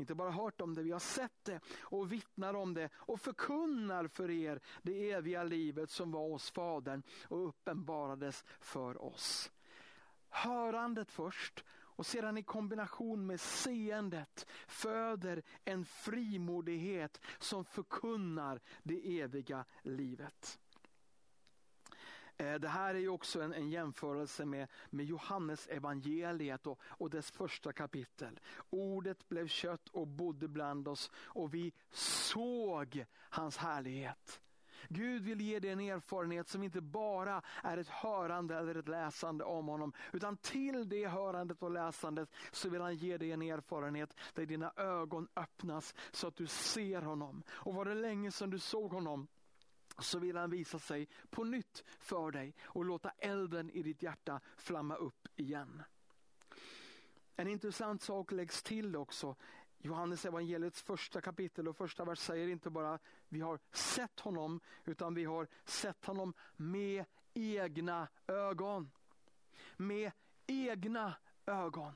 Inte 0.03 0.15
bara 0.15 0.31
hört 0.31 0.61
om 0.61 0.75
det, 0.75 0.83
vi 0.83 0.93
har 0.93 0.99
sett 0.99 1.45
det 1.45 1.61
och 1.81 2.12
vittnar 2.12 2.55
om 2.55 2.75
det 2.75 2.88
och 2.95 3.21
förkunnar 3.21 4.07
för 4.07 4.31
er 4.31 4.61
det 4.83 5.11
eviga 5.11 5.45
livet 5.45 5.91
som 5.91 6.11
var 6.11 6.29
hos 6.29 6.51
Fadern 6.51 7.03
och 7.29 7.49
uppenbarades 7.49 8.45
för 8.61 9.03
oss. 9.03 9.53
Hörandet 10.29 11.11
först 11.11 11.65
och 11.71 12.07
sedan 12.07 12.38
i 12.38 12.43
kombination 12.43 13.27
med 13.27 13.41
seendet 13.41 14.47
föder 14.67 15.43
en 15.65 15.85
frimodighet 15.85 17.21
som 17.38 17.65
förkunnar 17.65 18.61
det 18.83 19.21
eviga 19.21 19.65
livet. 19.83 20.59
Eh, 22.42 22.55
det 22.55 22.68
här 22.68 22.94
är 22.94 22.98
ju 22.98 23.09
också 23.09 23.42
en, 23.42 23.52
en 23.52 23.70
jämförelse 23.70 24.44
med, 24.44 24.68
med 24.90 25.07
Johannes 25.07 25.66
evangeliet 25.66 26.66
och, 26.66 26.81
och 26.85 27.11
dess 27.11 27.31
första 27.31 27.72
kapitel. 27.72 28.40
Ordet 28.70 29.28
blev 29.28 29.48
kött 29.48 29.88
och 29.88 30.07
bodde 30.07 30.48
bland 30.48 30.88
oss 30.88 31.11
och 31.14 31.55
vi 31.55 31.72
såg 31.90 33.05
hans 33.31 33.57
härlighet. 33.57 34.40
Gud 34.88 35.22
vill 35.22 35.40
ge 35.40 35.59
dig 35.59 35.70
en 35.70 35.81
erfarenhet 35.81 36.48
som 36.48 36.62
inte 36.62 36.81
bara 36.81 37.42
är 37.62 37.78
ett 37.78 37.88
hörande 37.88 38.59
eller 38.59 38.74
ett 38.74 38.88
läsande 38.88 39.44
om 39.44 39.68
honom. 39.68 39.92
Utan 40.12 40.37
till 40.37 40.88
det 40.88 41.07
hörandet 41.07 41.62
och 41.62 41.70
läsandet 41.70 42.31
så 42.52 42.68
vill 42.68 42.81
han 42.81 42.96
ge 42.96 43.18
dig 43.18 43.33
en 43.33 43.42
erfarenhet 43.42 44.16
där 44.35 44.46
dina 44.46 44.72
ögon 44.76 45.28
öppnas 45.37 45.94
så 46.11 46.26
att 46.26 46.37
du 46.37 46.46
ser 46.46 47.02
honom. 47.02 47.42
Och 47.50 47.74
var 47.74 47.85
det 47.85 47.94
länge 47.94 48.31
sedan 48.31 48.50
du 48.50 48.59
såg 48.59 48.92
honom 48.92 49.28
så 49.98 50.18
vill 50.18 50.37
han 50.37 50.50
visa 50.50 50.78
sig 50.78 51.09
på 51.31 51.44
nytt 51.44 51.85
för 51.98 52.31
dig 52.31 52.55
och 52.64 52.85
låta 52.85 53.11
elden 53.11 53.70
i 53.70 53.83
ditt 53.83 54.02
hjärta 54.02 54.40
flamma 54.57 54.94
upp 54.94 55.28
igen. 55.37 55.83
En 57.37 57.48
intressant 57.48 58.02
sak 58.02 58.33
läggs 58.33 58.62
till 58.62 58.96
också. 58.96 59.37
Johannes 59.78 60.24
evangeliets 60.24 60.83
första 60.83 61.20
kapitel 61.20 61.68
och 61.68 61.76
första 61.76 62.05
vers 62.05 62.18
säger 62.18 62.48
inte 62.48 62.70
bara 62.70 62.98
vi 63.28 63.40
har 63.40 63.59
sett 63.72 64.20
honom 64.20 64.61
utan 64.85 65.14
vi 65.14 65.24
har 65.24 65.48
sett 65.64 66.05
honom 66.05 66.35
med 66.57 67.05
egna 67.35 68.09
ögon. 68.26 68.90
Med 69.76 70.12
egna 70.46 71.14
ögon. 71.46 71.92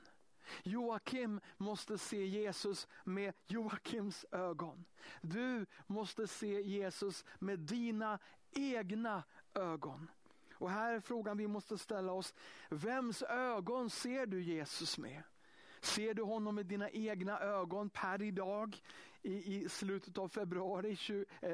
Joakim 0.62 1.40
måste 1.56 1.98
se 1.98 2.26
Jesus 2.26 2.88
med 3.04 3.35
Joakims 3.46 4.24
ögon. 4.30 4.85
Du 5.20 5.66
måste 5.87 6.26
se 6.26 6.62
Jesus 6.62 7.24
med 7.38 7.59
dina 7.59 8.18
egna 8.52 9.22
ögon. 9.54 10.11
Och 10.54 10.70
här 10.70 10.94
är 10.94 11.00
frågan 11.00 11.37
vi 11.37 11.46
måste 11.46 11.78
ställa 11.78 12.12
oss. 12.12 12.35
Vems 12.68 13.22
ögon 13.22 13.90
ser 13.90 14.26
du 14.26 14.42
Jesus 14.42 14.98
med? 14.98 15.22
Ser 15.80 16.14
du 16.14 16.22
honom 16.22 16.54
med 16.54 16.66
dina 16.66 16.90
egna 16.90 17.40
ögon 17.40 17.90
per 17.90 18.22
idag? 18.22 18.82
I, 19.27 19.55
i 19.55 19.69
slutet 19.69 20.19
av 20.19 20.29
februari 20.29 20.97
2021? 20.97 21.29
Eh, 21.43 21.51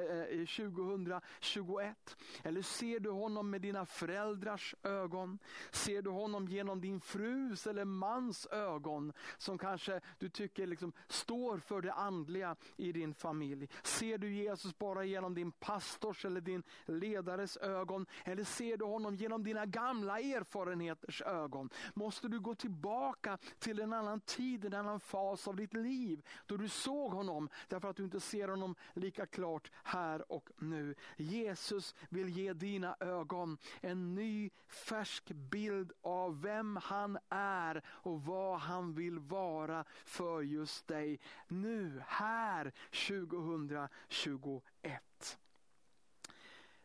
eh, 1.86 2.48
eller 2.48 2.62
ser 2.62 3.00
du 3.00 3.10
honom 3.10 3.50
med 3.50 3.60
dina 3.60 3.86
föräldrars 3.86 4.74
ögon? 4.82 5.38
Ser 5.70 6.02
du 6.02 6.10
honom 6.10 6.48
genom 6.48 6.80
din 6.80 7.00
frus 7.00 7.66
eller 7.66 7.84
mans 7.84 8.46
ögon 8.46 9.12
som 9.38 9.58
kanske 9.58 10.00
du 10.18 10.28
tycker 10.28 10.66
liksom 10.66 10.92
står 11.08 11.58
för 11.58 11.80
det 11.80 11.92
andliga 11.92 12.56
i 12.76 12.92
din 12.92 13.14
familj? 13.14 13.68
Ser 13.82 14.18
du 14.18 14.34
Jesus 14.34 14.78
bara 14.78 15.04
genom 15.04 15.34
din 15.34 15.52
pastors 15.52 16.24
eller 16.24 16.40
din 16.40 16.62
ledares 16.84 17.56
ögon? 17.56 18.06
Eller 18.24 18.44
ser 18.44 18.76
du 18.76 18.84
honom 18.84 19.14
genom 19.14 19.44
dina 19.44 19.66
gamla 19.66 20.20
erfarenheters 20.20 21.22
ögon? 21.22 21.70
Måste 21.94 22.28
du 22.28 22.40
gå 22.40 22.54
tillbaka 22.54 23.38
till 23.58 23.80
en 23.80 23.92
annan 23.92 24.20
tid, 24.20 24.64
en 24.64 24.74
annan 24.74 25.00
fas 25.00 25.48
av 25.48 25.56
ditt 25.56 25.74
liv 25.74 26.22
då 26.46 26.56
du 26.56 26.68
såg 26.68 27.12
honom 27.12 27.48
därför 27.68 27.88
att 27.88 27.96
du 27.96 28.04
inte 28.04 28.20
ser 28.20 28.48
honom 28.48 28.74
lika 28.94 29.26
klart 29.26 29.70
här 29.82 30.32
och 30.32 30.50
nu. 30.58 30.94
Jesus 31.16 31.94
vill 32.08 32.28
ge 32.28 32.52
dina 32.52 32.96
ögon 33.00 33.58
en 33.80 34.14
ny 34.14 34.50
färsk 34.68 35.28
bild 35.28 35.92
av 36.02 36.42
vem 36.42 36.78
han 36.82 37.18
är 37.28 37.82
och 37.86 38.22
vad 38.22 38.58
han 38.58 38.94
vill 38.94 39.18
vara 39.18 39.84
för 40.04 40.42
just 40.42 40.86
dig 40.86 41.20
nu, 41.48 42.02
här 42.06 42.72
2021. 42.90 45.38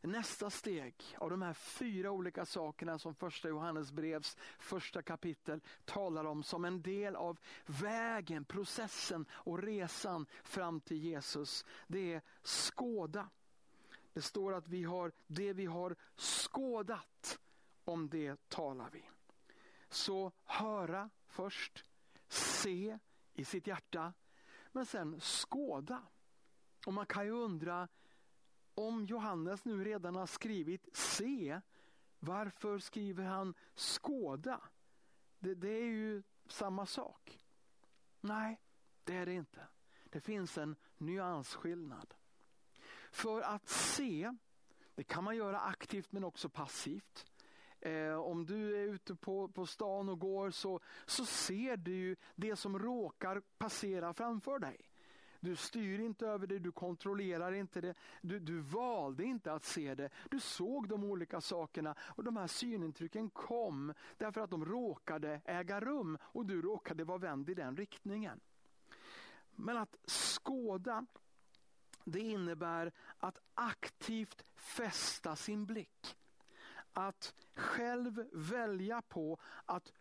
Nästa 0.02 0.50
steg 0.50 1.16
av 1.18 1.30
de 1.30 1.42
här 1.42 1.54
fyra 1.54 2.12
olika 2.12 2.46
sakerna 2.46 3.00
som 3.00 3.16
första 3.16 3.48
Johannesbrevs 3.48 4.38
första 4.58 5.02
kapitel 5.02 5.62
talar 5.86 6.26
om 6.26 6.44
som 6.44 6.66
en 6.66 6.82
del 6.82 7.16
av 7.16 7.40
vägen, 7.66 8.46
processen 8.46 9.26
och 9.32 9.64
resan 9.64 10.26
fram 10.44 10.82
till 10.82 10.98
Jesus. 10.98 11.66
Det 11.88 12.14
är 12.14 12.22
skåda. 12.42 13.30
Det 14.14 14.22
står 14.22 14.54
att 14.54 14.68
vi 14.68 14.84
har 14.84 15.12
det 15.28 15.54
vi 15.54 15.66
har 15.66 15.96
skådat, 16.16 17.40
om 17.86 18.10
det 18.10 18.50
talar 18.50 18.90
vi. 18.90 19.10
Så 19.90 20.32
höra 20.44 21.10
först, 21.26 21.86
se 22.28 23.00
i 23.34 23.46
sitt 23.46 23.68
hjärta, 23.68 24.14
men 24.72 24.86
sen 24.86 25.20
skåda. 25.20 26.04
Och 26.86 26.94
man 26.94 27.06
kan 27.06 27.26
ju 27.26 27.32
undra, 27.32 27.88
om 28.78 29.06
Johannes 29.06 29.66
nu 29.66 29.84
redan 29.84 30.16
har 30.16 30.26
skrivit 30.26 30.90
se, 30.94 31.62
varför 32.20 32.80
skriver 32.80 33.24
han 33.24 33.54
skåda? 33.76 34.62
Det, 35.40 35.56
det, 35.56 35.70
är 35.70 35.86
ju 35.86 36.24
samma 36.48 36.86
sak. 36.86 37.46
Nej, 38.22 38.62
det 39.04 39.16
är 39.16 39.26
det 39.26 39.34
inte. 39.34 39.68
Det 40.04 40.20
finns 40.20 40.58
en 40.58 40.76
nyansskillnad. 40.98 42.14
För 43.12 43.42
att 43.42 43.70
se, 43.70 44.36
det 44.96 45.04
kan 45.04 45.24
man 45.24 45.36
göra 45.36 45.60
aktivt 45.60 46.12
men 46.12 46.24
också 46.24 46.50
passivt. 46.50 47.26
Eh, 47.80 48.14
om 48.14 48.46
du 48.46 48.76
är 48.76 48.84
ute 48.84 49.16
på, 49.16 49.48
på 49.48 49.66
stan 49.66 50.10
och 50.10 50.20
går 50.20 50.52
så, 50.52 50.80
så 51.06 51.26
ser 51.26 51.78
du 51.78 51.92
ju 51.92 52.16
det 52.36 52.56
som 52.56 52.80
råkar 52.80 53.42
passera 53.58 54.14
framför 54.14 54.60
dig. 54.60 54.87
Du 55.40 55.56
styr 55.56 56.00
inte 56.00 56.28
över 56.28 56.48
det, 56.48 56.60
du 56.60 56.72
kontrollerar 56.72 57.52
inte 57.52 57.82
det. 57.82 57.94
Du, 58.22 58.40
du 58.40 58.60
valde 58.60 59.24
inte 59.24 59.54
att 59.54 59.66
se 59.66 59.96
det. 59.96 60.10
Du 60.30 60.40
såg 60.40 60.90
de 60.90 61.04
olika 61.04 61.42
sakerna 61.42 61.96
och 62.00 62.24
de 62.24 62.38
här 62.38 62.48
synintrycken 62.48 63.30
kom 63.30 63.94
därför 64.18 64.42
att 64.42 64.50
de 64.50 64.66
råkade 64.66 65.42
äga 65.46 65.80
rum 65.80 66.18
och 66.22 66.46
du 66.46 66.62
råkade 66.62 67.04
vara 67.04 67.18
vänd 67.18 67.50
i 67.50 67.54
den 67.54 67.78
riktningen. 67.78 68.40
Men 69.52 69.78
att 69.78 69.96
skåda, 70.06 71.06
det 72.04 72.20
innebär 72.20 72.92
att 73.18 73.40
aktivt 73.54 74.46
fästa 74.56 75.36
sin 75.36 75.66
blick. 75.66 76.18
Att 76.94 77.34
själv 77.56 78.30
välja 78.32 79.02
på 79.02 79.40
att 79.66 79.92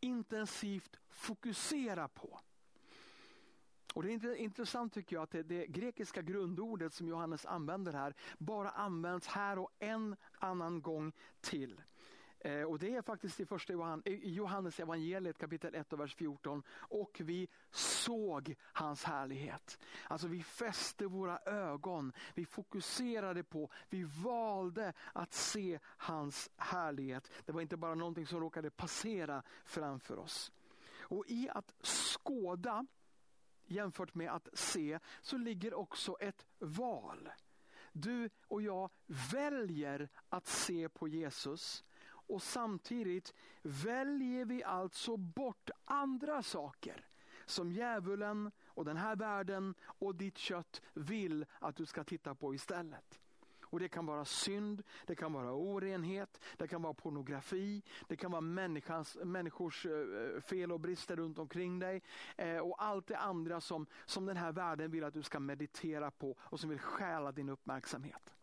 intensivt 0.00 0.96
fokusera 1.08 2.08
på. 2.08 2.40
Och 3.94 4.02
Det 4.02 4.12
är 4.12 4.34
intressant 4.34 4.92
tycker 4.92 5.16
jag 5.16 5.22
att 5.22 5.30
det, 5.30 5.42
det, 5.42 5.66
grekiska 5.66 6.22
grundordet 6.22 6.94
som 6.94 7.08
Johannes 7.08 7.46
använder 7.46 7.92
här 7.92 8.14
bara 8.38 8.70
används 8.70 9.26
här 9.26 9.58
och 9.58 9.70
en 9.78 10.16
annan 10.38 10.82
gång 10.82 11.12
till. 11.40 11.82
Eh, 12.38 12.62
och 12.62 12.78
Det 12.78 12.94
är 12.94 13.02
faktiskt 13.02 13.40
i 13.40 13.46
första 13.46 13.72
Johan, 13.72 14.02
Johannes 14.06 14.80
evangeliet 14.80 15.38
kapitel 15.38 15.74
1 15.74 15.92
och 15.92 16.00
vers 16.00 16.14
14. 16.14 16.62
Och 16.70 17.20
vi 17.24 17.48
såg 17.70 18.54
hans 18.72 19.04
härlighet. 19.04 19.78
Alltså 20.08 20.26
vi 20.26 20.42
fäste 20.42 21.06
våra 21.06 21.38
ögon, 21.38 22.12
vi 22.34 22.44
fokuserade 22.44 23.42
på, 23.42 23.70
vi 23.88 24.04
valde 24.24 24.92
att 25.12 25.32
se 25.32 25.78
hans 25.82 26.50
härlighet. 26.56 27.30
Det 27.44 27.52
var 27.52 27.60
inte 27.60 27.76
bara 27.76 27.94
någonting 27.94 28.26
som 28.26 28.40
råkade 28.40 28.70
passera 28.70 29.42
framför 29.64 30.18
oss. 30.18 30.52
Och 31.00 31.24
i 31.28 31.48
att 31.48 31.74
skåda 31.82 32.86
jämfört 33.66 34.14
med 34.14 34.30
att 34.30 34.48
se 34.52 34.98
så 35.22 35.36
ligger 35.36 35.74
också 35.74 36.16
ett 36.20 36.46
val. 36.58 37.30
Du 37.92 38.30
och 38.48 38.62
jag 38.62 38.90
väljer 39.32 40.08
att 40.28 40.46
se 40.46 40.88
på 40.88 41.08
Jesus 41.08 41.84
och 42.06 42.42
samtidigt 42.42 43.34
väljer 43.62 44.44
vi 44.44 44.64
alltså 44.64 45.16
bort 45.16 45.70
andra 45.84 46.42
saker 46.42 47.06
som 47.46 47.72
djävulen 47.72 48.52
och 48.66 48.84
den 48.84 48.96
här 48.96 49.16
världen 49.16 49.74
och 49.82 50.14
ditt 50.14 50.38
kött 50.38 50.82
vill 50.92 51.46
att 51.58 51.76
du 51.76 51.86
ska 51.86 52.04
titta 52.04 52.34
på 52.34 52.54
istället. 52.54 53.20
Och 53.74 53.80
Det 53.80 53.88
kan 53.88 54.06
vara 54.06 54.24
synd, 54.24 54.82
det 55.06 55.14
kan 55.14 55.32
vara 55.32 55.52
orenhet, 55.52 56.40
det 56.56 56.68
kan 56.68 56.82
vara 56.82 56.94
pornografi, 56.94 57.82
det 58.08 58.16
kan 58.16 58.30
vara 58.30 58.40
människans, 58.40 59.16
människors 59.24 59.86
eh, 59.86 60.40
fel 60.40 60.72
och 60.72 60.80
brister 60.80 61.16
runt 61.16 61.38
omkring 61.38 61.78
dig. 61.78 62.02
Eh, 62.36 62.58
och 62.58 62.82
allt 62.82 63.06
det 63.06 63.18
andra 63.18 63.60
som, 63.60 63.86
som 64.06 64.26
den 64.26 64.36
här 64.36 64.52
världen 64.52 64.90
vill 64.90 65.04
att 65.04 65.14
du 65.14 65.22
ska 65.22 65.40
meditera 65.40 66.10
på 66.10 66.36
och 66.40 66.60
som 66.60 66.70
vill 66.70 66.78
stjäla 66.78 67.32
din 67.32 67.48
uppmärksamhet. 67.48 68.34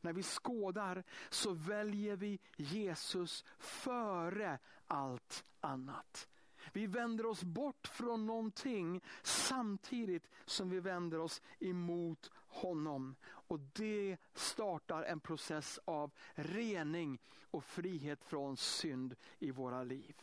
När 0.00 0.12
vi 0.12 0.22
skådar 0.22 1.04
så 1.30 1.52
väljer 1.52 2.16
vi 2.16 2.38
Jesus 2.56 3.44
före 3.58 4.58
allt 4.86 5.44
annat. 5.60 6.28
Vi 6.72 6.86
vänder 6.86 7.26
oss 7.26 7.44
bort 7.44 7.86
från 7.86 8.26
någonting 8.26 9.00
samtidigt 9.22 10.30
som 10.44 10.70
vi 10.70 10.80
vänder 10.80 11.18
oss 11.18 11.42
emot 11.60 12.30
honom. 12.54 13.16
Och 13.24 13.60
det 13.60 14.16
startar 14.34 15.02
en 15.02 15.20
process 15.20 15.80
av 15.84 16.10
rening 16.34 17.18
och 17.50 17.64
frihet 17.64 18.24
från 18.24 18.56
synd 18.56 19.16
i 19.38 19.50
våra 19.50 19.82
liv. 19.82 20.20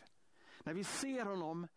När 0.63 0.73
vi 0.73 0.83
ser 0.83 1.25
honom 1.25 1.67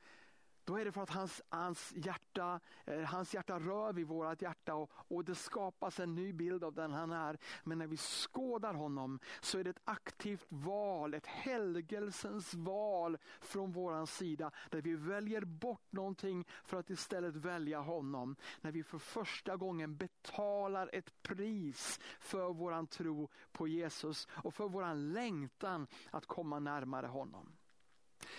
då 0.65 0.79
är 0.79 0.85
det 0.85 0.93
för 0.93 1.03
att 1.03 1.11
hans, 1.11 1.43
hans, 1.49 1.93
hjärta, 1.97 2.61
eh, 2.85 3.01
hans 3.01 3.35
hjärta 3.35 3.59
rör 3.59 3.93
vid 3.93 4.07
vårt 4.07 4.43
hjärta 4.43 4.75
och, 4.75 4.91
och 4.95 5.25
det 5.25 5.35
skapas 5.35 6.01
en 6.01 6.15
ny 6.15 6.33
bild 6.33 6.65
av 6.65 6.75
den 6.75 6.93
han 6.93 7.13
är. 7.13 7.39
Men 7.65 7.79
när 7.79 7.87
vi 7.87 7.97
skådar 7.97 8.75
honom 8.75 9.19
så 9.41 9.59
är 9.59 9.65
det 9.65 9.71
ett 9.71 9.83
aktivt 9.85 10.47
val, 10.49 11.15
ett 11.15 11.27
helgelsens 11.27 12.55
val 12.55 13.19
från 13.41 13.73
vår 13.73 14.07
sida. 14.07 14.51
Där 14.71 14.83
vi 14.83 14.95
väljer 14.95 15.45
bort 15.45 15.93
någonting 15.93 16.47
för 16.65 16.79
att 16.79 16.91
istället 16.91 17.37
välja 17.37 17.81
honom. 17.81 18.37
När 18.61 18.73
vi 18.73 18.83
för 18.83 18.99
första 18.99 19.57
gången 19.57 19.97
betalar 19.97 20.91
ett 20.93 21.23
pris 21.23 22.01
för 22.19 22.53
vår 22.53 22.87
tro 22.87 23.29
på 23.53 23.69
Jesus 23.69 24.29
och 24.31 24.55
för 24.55 24.69
vår 24.69 24.95
längtan 24.95 25.87
att 26.11 26.27
komma 26.27 26.59
närmare 26.59 27.07
honom. 27.07 27.57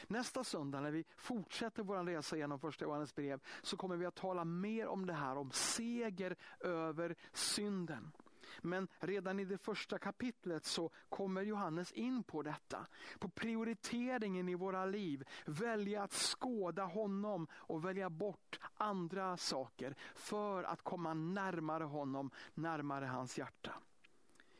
Nästa 0.07 0.43
söndag 0.43 0.79
när 0.81 0.91
vi 0.91 1.05
fortsätter 1.17 1.83
vår 1.83 2.03
resa 2.03 2.37
genom 2.37 2.59
första 2.59 2.85
Johannes 2.85 3.15
brev 3.15 3.39
så 3.61 3.77
kommer 3.77 3.97
vi 3.97 4.05
att 4.05 4.15
tala 4.15 4.45
mer 4.45 4.87
om 4.87 5.05
det 5.05 5.13
här, 5.13 5.37
om 5.37 5.51
seger 5.51 6.35
över 6.59 7.15
synden. 7.33 8.11
Men 8.61 8.87
redan 8.99 9.39
i 9.39 9.45
det 9.45 9.57
första 9.57 9.97
kapitlet 9.97 10.65
så 10.65 10.91
kommer 11.09 11.41
Johannes 11.41 11.91
in 11.91 12.23
på 12.23 12.41
detta. 12.41 12.87
På 13.19 13.29
prioriteringen 13.29 14.49
i 14.49 14.55
våra 14.55 14.85
liv. 14.85 15.23
Välja 15.45 16.03
att 16.03 16.13
skåda 16.13 16.83
honom 16.83 17.47
och 17.53 17.85
välja 17.85 18.09
bort 18.09 18.59
andra 18.73 19.37
saker 19.37 19.95
för 20.15 20.63
att 20.63 20.81
komma 20.81 21.13
närmare 21.13 21.83
honom, 21.83 22.31
närmare 22.53 23.05
hans 23.05 23.37
hjärta. 23.37 23.71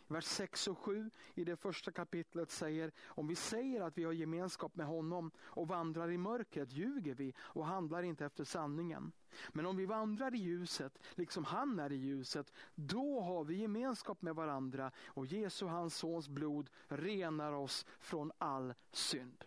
Vers 0.07 0.25
6 0.25 0.67
och 0.67 0.77
7 0.77 1.11
i 1.33 1.43
det 1.43 1.55
första 1.55 1.91
kapitlet 1.91 2.51
säger, 2.51 2.91
om 3.05 3.27
vi 3.27 3.35
säger 3.35 3.81
att 3.81 3.97
vi 3.97 4.03
har 4.03 4.11
gemenskap 4.11 4.75
med 4.75 4.85
honom 4.85 5.31
och 5.39 5.67
vandrar 5.67 6.11
i 6.11 6.17
mörkret 6.17 6.71
ljuger 6.71 7.15
vi 7.15 7.33
och 7.39 7.65
handlar 7.65 8.03
inte 8.03 8.25
efter 8.25 8.43
sanningen. 8.43 9.11
Men 9.49 9.65
om 9.65 9.77
vi 9.77 9.85
vandrar 9.85 10.35
i 10.35 10.37
ljuset, 10.37 10.99
liksom 11.15 11.43
han 11.43 11.79
är 11.79 11.91
i 11.91 11.95
ljuset, 11.95 12.53
då 12.75 13.21
har 13.21 13.43
vi 13.43 13.55
gemenskap 13.55 14.21
med 14.21 14.35
varandra 14.35 14.91
och 15.05 15.25
Jesu, 15.25 15.65
hans 15.65 15.95
sons 15.95 16.29
blod, 16.29 16.69
renar 16.87 17.53
oss 17.53 17.85
från 17.99 18.31
all 18.37 18.73
synd. 18.91 19.45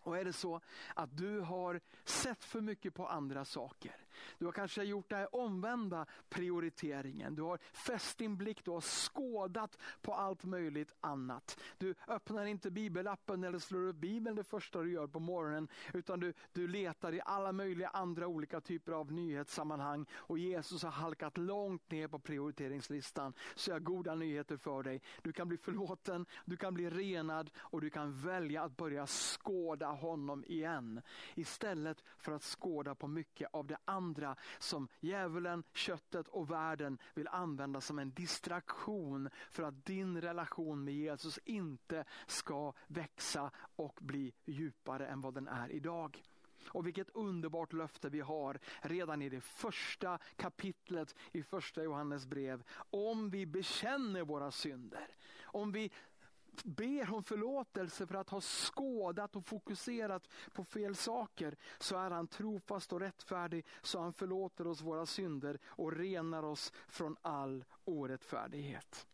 Och 0.00 0.18
är 0.18 0.24
det 0.24 0.32
så 0.32 0.60
att 0.94 1.16
du 1.16 1.40
har 1.40 1.80
sett 2.04 2.44
för 2.44 2.60
mycket 2.60 2.94
på 2.94 3.06
andra 3.06 3.44
saker, 3.44 3.96
du 4.38 4.44
har 4.44 4.52
kanske 4.52 4.82
gjort 4.82 5.10
den 5.10 5.26
omvända 5.32 6.06
prioriteringen. 6.28 7.34
Du 7.34 7.42
har 7.42 7.58
fäst 7.72 8.18
din 8.18 8.36
blick, 8.36 8.64
du 8.64 8.70
har 8.70 8.80
skådat 8.80 9.78
på 10.02 10.14
allt 10.14 10.44
möjligt 10.44 10.94
annat. 11.00 11.60
Du 11.78 11.94
öppnar 12.08 12.46
inte 12.46 12.70
bibelappen 12.70 13.44
eller 13.44 13.58
slår 13.58 13.88
upp 13.88 13.96
bibeln 13.96 14.36
det 14.36 14.44
första 14.44 14.82
du 14.82 14.92
gör 14.92 15.06
på 15.06 15.20
morgonen. 15.20 15.68
Utan 15.94 16.20
du, 16.20 16.32
du 16.52 16.68
letar 16.68 17.14
i 17.14 17.20
alla 17.24 17.52
möjliga 17.52 17.88
andra 17.88 18.26
olika 18.26 18.60
typer 18.60 18.92
av 18.92 19.12
nyhetssammanhang. 19.12 20.06
Och 20.12 20.38
Jesus 20.38 20.82
har 20.82 20.90
halkat 20.90 21.38
långt 21.38 21.90
ner 21.90 22.08
på 22.08 22.18
prioriteringslistan. 22.18 23.32
Så 23.54 23.70
jag 23.70 23.74
har 23.74 23.80
goda 23.80 24.14
nyheter 24.14 24.56
för 24.56 24.82
dig. 24.82 25.02
Du 25.22 25.32
kan 25.32 25.48
bli 25.48 25.58
förlåten, 25.58 26.26
du 26.44 26.56
kan 26.56 26.74
bli 26.74 26.90
renad 26.90 27.50
och 27.58 27.80
du 27.80 27.90
kan 27.90 28.12
välja 28.12 28.62
att 28.62 28.76
börja 28.76 29.06
skåda 29.06 29.86
honom 29.86 30.44
igen. 30.44 31.02
Istället 31.34 32.04
för 32.18 32.32
att 32.32 32.42
skåda 32.42 32.94
på 32.94 33.08
mycket 33.08 33.48
av 33.52 33.66
det 33.66 33.78
andra 33.84 33.99
andra 34.00 34.36
som 34.58 34.88
djävulen, 35.00 35.62
köttet 35.72 36.28
och 36.28 36.50
världen 36.50 36.98
vill 37.14 37.28
använda 37.28 37.80
som 37.80 37.98
en 37.98 38.10
distraktion 38.10 39.30
för 39.50 39.62
att 39.62 39.84
din 39.84 40.20
relation 40.20 40.84
med 40.84 40.94
Jesus 40.94 41.38
inte 41.44 42.04
ska 42.26 42.72
växa 42.86 43.50
och 43.76 43.98
bli 44.00 44.32
djupare 44.44 45.06
än 45.06 45.20
vad 45.20 45.34
den 45.34 45.48
är 45.48 45.72
idag. 45.72 46.22
Och 46.68 46.86
vilket 46.86 47.10
underbart 47.10 47.72
löfte 47.72 48.08
vi 48.08 48.20
har 48.20 48.58
redan 48.82 49.22
i 49.22 49.28
det 49.28 49.40
första 49.40 50.18
kapitlet 50.36 51.14
i 51.32 51.42
första 51.42 51.82
Johannes 51.82 52.26
brev. 52.26 52.62
Om 52.90 53.30
vi 53.30 53.46
bekänner 53.46 54.22
våra 54.22 54.50
synder, 54.50 55.08
om 55.42 55.72
vi 55.72 55.90
ber 56.64 57.14
om 57.14 57.22
förlåtelse 57.22 58.06
för 58.06 58.14
att 58.14 58.30
ha 58.30 58.40
skådat 58.40 59.36
och 59.36 59.46
fokuserat 59.46 60.28
på 60.52 60.64
fel 60.64 60.96
saker 60.96 61.56
så 61.78 61.96
är 61.96 62.10
han 62.10 62.26
trofast 62.26 62.92
och 62.92 63.00
rättfärdig 63.00 63.66
så 63.82 64.00
han 64.00 64.12
förlåter 64.12 64.66
oss 64.66 64.80
våra 64.80 65.06
synder 65.06 65.58
och 65.64 65.92
renar 65.92 66.42
oss 66.42 66.72
från 66.88 67.16
all 67.22 67.64
orättfärdighet. 67.84 69.06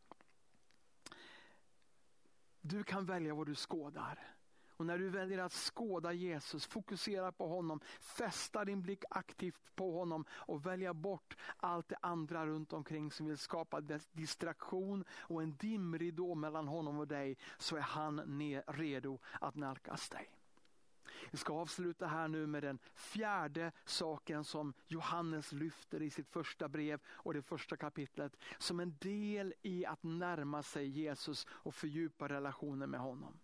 Du 2.61 2.85
kan 2.85 3.07
välja 3.07 3.35
vad 3.35 3.47
du 3.47 3.55
skådar. 3.55 4.36
Och 4.77 4.87
när 4.87 4.99
du 4.99 5.09
väljer 5.09 5.39
att 5.39 5.53
skåda 5.53 6.13
Jesus, 6.13 6.67
fokusera 6.67 7.33
på 7.33 7.49
honom, 7.49 7.81
fästa 8.01 8.65
din 8.65 8.83
blick 8.83 9.05
aktivt 9.11 9.75
på 9.75 9.99
honom 9.99 10.25
och 10.31 10.67
välja 10.67 10.95
bort 10.95 11.37
allt 11.57 11.89
det 11.89 11.99
andra 12.03 12.47
runt 12.47 12.73
omkring 12.73 13.11
som 13.11 13.27
vill 13.27 13.39
skapa 13.39 13.81
distraktion 14.13 15.05
och 15.11 15.43
en 15.43 15.57
dimridå 15.57 16.35
mellan 16.35 16.69
honom 16.69 16.99
och 16.99 17.09
dig, 17.09 17.37
så 17.59 17.77
är 17.77 17.81
han 17.81 18.21
redo 18.67 19.19
att 19.41 19.55
nalkas 19.55 20.09
dig. 20.09 20.31
Vi 21.31 21.39
ska 21.39 21.53
avsluta 21.53 22.07
här 22.07 22.29
nu 22.29 22.47
med 22.47 22.63
den 22.63 22.79
fjärde 22.95 23.73
saken 23.85 24.45
som 24.45 24.75
Johannes 24.87 25.53
lyfter 25.53 26.03
i 26.03 26.11
sitt 26.11 26.29
första 26.29 26.69
brev 26.69 27.01
och 27.09 27.35
det 27.35 27.43
första 27.43 27.77
kapitlet 27.77 28.37
som 28.59 28.81
en 28.81 28.97
del 29.01 29.55
i 29.63 29.87
att 29.87 30.03
närma 30.03 30.63
sig 30.63 30.89
Jesus 30.89 31.47
och 31.51 31.75
fördjupa 31.75 32.29
relationen 32.29 32.91
med 32.91 33.01
honom. 33.01 33.39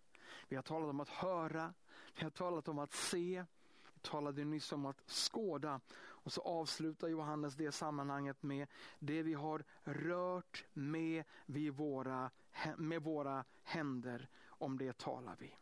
Vi 0.47 0.55
har 0.55 0.63
talat 0.63 0.89
om 0.89 0.99
att 0.99 1.09
höra, 1.09 1.73
vi 2.17 2.23
har 2.23 2.29
talat 2.29 2.67
om 2.67 2.79
att 2.79 2.93
se, 2.93 3.45
vi 3.93 3.99
talade 4.01 4.45
nyss 4.45 4.71
om 4.71 4.85
att 4.85 5.09
skåda. 5.09 5.81
Och 6.23 6.33
så 6.33 6.41
avslutar 6.41 7.07
Johannes 7.07 7.55
det 7.55 7.71
sammanhanget 7.71 8.43
med 8.43 8.67
det 8.99 9.23
vi 9.23 9.33
har 9.33 9.63
rört 9.83 10.65
med, 10.73 11.23
vid 11.45 11.73
våra, 11.73 12.31
med 12.77 13.01
våra 13.01 13.45
händer. 13.61 14.29
Om 14.47 14.77
det 14.77 14.97
talar 14.97 15.35
vi. 15.39 15.55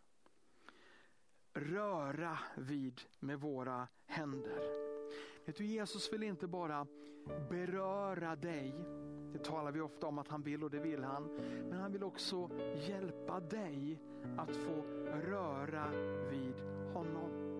Röra 1.54 2.40
vid 2.56 3.02
med 3.20 3.40
våra 3.40 3.88
händer. 4.06 4.92
Vet 5.46 5.58
du, 5.58 5.66
Jesus 5.66 6.14
vill 6.14 6.24
inte 6.24 6.48
bara 6.48 6.88
beröra 7.50 8.36
dig. 8.36 8.86
Det 9.34 9.44
talar 9.44 9.72
vi 9.72 9.82
ofta 9.82 10.08
om 10.08 10.20
att 10.20 10.28
han 10.28 10.42
vill 10.42 10.64
och 10.64 10.70
det 10.70 10.80
vill 10.80 11.04
han. 11.04 11.30
Men 11.70 11.80
han 11.80 11.92
vill 11.92 12.04
också 12.04 12.50
hjälpa 12.90 13.40
dig 13.40 14.00
att 14.38 14.56
få 14.56 14.84
röra 15.30 15.92
vid 16.30 16.56
honom. 16.94 17.52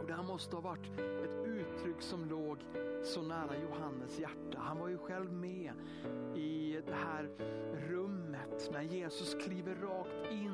Och 0.00 0.06
Det 0.06 0.14
här 0.14 0.22
måste 0.22 0.56
ha 0.56 0.60
varit 0.60 0.98
ett 0.98 1.46
uttryck 1.46 2.02
som 2.02 2.24
låg 2.24 2.58
så 3.04 3.22
nära 3.22 3.58
Johannes 3.62 4.18
hjärta. 4.18 4.58
Han 4.58 4.78
var 4.78 4.88
ju 4.88 4.98
själv 4.98 5.32
med 5.32 5.72
i 6.34 6.80
det 6.86 6.94
här 6.94 7.30
rummet 7.88 8.70
när 8.72 8.82
Jesus 8.82 9.34
kliver 9.34 9.74
rakt 9.74 10.32
in 10.32 10.53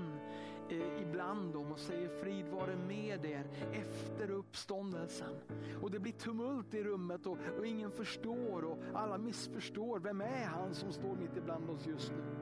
eh, 0.72 1.02
ibland 1.02 1.52
dem 1.52 1.72
och 1.72 1.78
säger 1.78 2.08
frid 2.08 2.46
vare 2.46 2.76
med 2.76 3.24
er 3.24 3.46
efter 3.72 4.30
uppståndelsen. 4.30 5.36
Och 5.82 5.90
det 5.90 5.98
blir 5.98 6.12
tumult 6.12 6.74
i 6.74 6.82
rummet 6.82 7.26
och, 7.26 7.38
och 7.58 7.66
ingen 7.66 7.90
förstår 7.90 8.64
och 8.64 8.78
alla 8.94 9.18
missförstår. 9.18 9.98
Vem 9.98 10.20
är 10.20 10.44
han 10.44 10.74
som 10.74 10.92
står 10.92 11.16
mitt 11.16 11.36
ibland 11.36 11.70
oss 11.70 11.86
just 11.86 12.10
nu? 12.10 12.40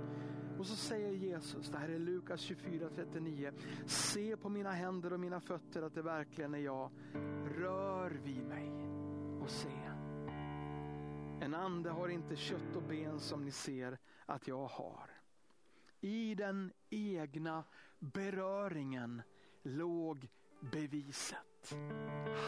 Och 0.59 0.67
så 0.67 0.77
säger 0.77 1.13
Jesus, 1.13 1.69
det 1.69 1.79
här 1.79 1.89
är 1.89 1.99
Lukas 1.99 2.41
24.39. 2.41 3.53
Se 3.87 4.37
på 4.37 4.49
mina 4.49 4.73
händer 4.73 5.13
och 5.13 5.21
mina 5.21 5.41
fötter 5.41 5.83
att 5.83 5.95
det 5.95 6.03
verkligen 6.03 6.55
är 6.55 6.59
jag. 6.59 6.91
Rör 7.57 8.11
vid 8.25 8.45
mig 8.45 8.73
och 9.43 9.51
se. 9.51 9.69
En 11.41 11.55
ande 11.55 11.91
har 11.91 12.09
inte 12.09 12.37
kött 12.37 12.77
och 12.77 12.83
ben 12.83 13.21
som 13.21 13.45
ni 13.45 13.51
ser 13.51 13.99
att 14.27 14.49
jag 14.49 14.67
har. 14.67 15.11
I 16.01 16.35
den 16.35 16.73
egna 16.91 17.65
beröringen 17.99 19.23
låg 19.63 20.29
beviset. 20.61 21.77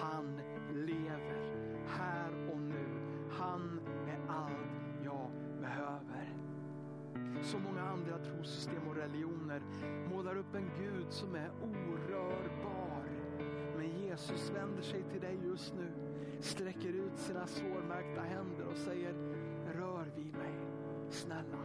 Han 0.01 0.41
lever 0.75 1.77
här 1.87 2.51
och 2.53 2.61
nu. 2.61 2.87
Han 3.31 3.81
är 4.09 4.21
allt 4.29 5.05
jag 5.05 5.31
behöver. 5.61 6.37
Så 7.43 7.59
många 7.59 7.83
andra 7.83 8.19
trossystem 8.19 8.89
och 8.89 8.97
religioner 8.97 9.63
målar 10.11 10.37
upp 10.37 10.55
en 10.55 10.71
Gud 10.79 11.13
som 11.13 11.35
är 11.35 11.51
orörbar. 11.63 13.05
Men 13.77 13.89
Jesus 13.89 14.51
vänder 14.51 14.83
sig 14.83 15.03
till 15.03 15.21
dig 15.21 15.39
just 15.45 15.75
nu, 15.75 15.93
sträcker 16.41 16.89
ut 16.89 17.19
sina 17.19 17.47
sårmärkta 17.47 18.21
händer 18.21 18.67
och 18.67 18.77
säger 18.77 19.13
rör 19.73 20.13
vid 20.17 20.33
mig, 20.33 20.55
snälla. 21.11 21.63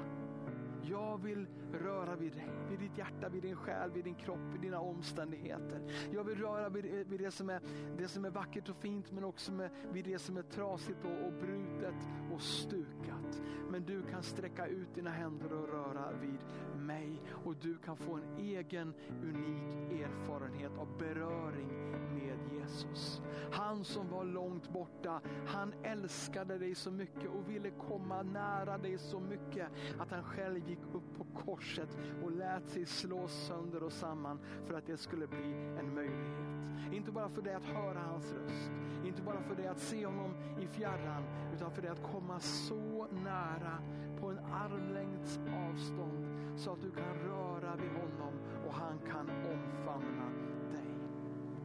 Jag 0.83 1.23
vill 1.23 1.47
röra 1.79 2.15
vid 2.15 2.33
dig, 2.33 2.49
vid 2.69 2.79
ditt 2.79 2.97
hjärta, 2.97 3.29
vid 3.29 3.41
din 3.41 3.55
själ, 3.55 3.91
vid 3.91 4.03
din 4.03 4.15
kropp, 4.15 4.53
vid 4.53 4.61
dina 4.61 4.79
omständigheter. 4.79 5.81
Jag 6.13 6.23
vill 6.23 6.37
röra 6.37 6.69
vid, 6.69 6.85
vid 7.07 7.19
det, 7.19 7.31
som 7.31 7.49
är, 7.49 7.61
det 7.97 8.07
som 8.07 8.25
är 8.25 8.29
vackert 8.29 8.69
och 8.69 8.75
fint 8.75 9.11
men 9.11 9.23
också 9.23 9.51
med, 9.51 9.69
vid 9.91 10.05
det 10.05 10.19
som 10.19 10.37
är 10.37 10.43
trasigt 10.43 11.05
och, 11.05 11.27
och 11.27 11.33
brutet 11.33 12.07
och 12.33 12.41
stukat. 12.41 13.41
Men 13.69 13.85
du 13.85 14.01
kan 14.01 14.23
sträcka 14.23 14.67
ut 14.67 14.95
dina 14.95 15.09
händer 15.09 15.53
och 15.53 15.67
röra 15.67 16.11
vid 16.21 16.39
mig 16.85 17.21
och 17.45 17.55
du 17.55 17.77
kan 17.77 17.97
få 17.97 18.13
en 18.13 18.37
egen 18.37 18.93
unik 19.23 20.01
erfarenhet 20.01 20.77
av 20.77 20.97
beröring 20.97 21.67
med 22.13 22.39
Jesus. 22.53 23.21
Han 23.51 23.83
som 23.83 24.09
var 24.09 24.23
långt 24.23 24.69
borta, 24.69 25.21
han 25.47 25.73
älskade 25.83 26.57
dig 26.57 26.75
så 26.75 26.91
mycket 26.91 27.29
och 27.29 27.49
ville 27.49 27.69
komma 27.69 28.23
nära 28.23 28.77
dig 28.77 28.97
så 28.97 29.19
mycket 29.19 29.67
att 29.99 30.11
han 30.11 30.23
själv 30.23 30.69
gick 30.69 30.79
upp 30.93 31.17
på 31.17 31.23
kors 31.23 31.64
korset 31.65 31.97
och 32.23 32.31
lät 32.31 32.69
sig 32.69 32.85
slås 32.85 33.47
sönder 33.47 33.83
och 33.83 33.91
samman 33.91 34.39
för 34.65 34.73
att 34.73 34.85
det 34.85 34.97
skulle 34.97 35.27
bli 35.27 35.53
en 35.79 35.95
möjlighet. 35.95 36.93
Inte 36.93 37.11
bara 37.11 37.29
för 37.29 37.41
dig 37.41 37.53
att 37.53 37.63
höra 37.63 37.99
hans 37.99 38.33
röst, 38.33 38.71
inte 39.05 39.21
bara 39.21 39.41
för 39.41 39.55
dig 39.55 39.67
att 39.67 39.79
se 39.79 40.05
honom 40.05 40.33
i 40.61 40.67
fjärran, 40.67 41.23
utan 41.55 41.71
för 41.71 41.81
dig 41.81 41.91
att 41.91 42.03
komma 42.03 42.39
så 42.39 43.07
nära 43.23 43.77
på 44.19 44.29
en 44.29 44.39
armlängds 44.39 45.39
avstånd 45.69 46.25
så 46.57 46.71
att 46.71 46.81
du 46.81 46.91
kan 46.91 47.15
röra 47.15 47.75
vid 47.75 47.91
honom 47.91 48.33
och 48.67 48.73
han 48.73 48.99
kan 48.99 49.29
omfamna 49.29 50.29
dig. 50.71 50.89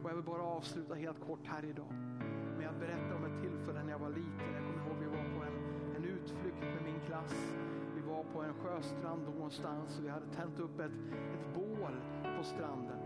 Och 0.03 0.09
jag 0.09 0.15
vill 0.15 0.25
bara 0.25 0.43
avsluta 0.43 0.93
helt 0.93 1.19
kort 1.19 1.45
här 1.45 1.65
idag 1.65 1.93
med 2.57 2.69
att 2.69 2.79
berätta 2.79 3.15
om 3.15 3.25
ett 3.25 3.41
tillfälle 3.41 3.83
på 8.33 8.41
en 8.41 8.53
sjöstrand 8.53 9.23
någonstans 9.23 9.97
och 9.99 10.05
vi 10.05 10.09
hade 10.09 10.25
tänt 10.25 10.59
upp 10.59 10.79
ett, 10.79 10.91
ett 11.11 11.55
bål 11.55 11.95
på 12.37 12.43
stranden. 12.43 12.99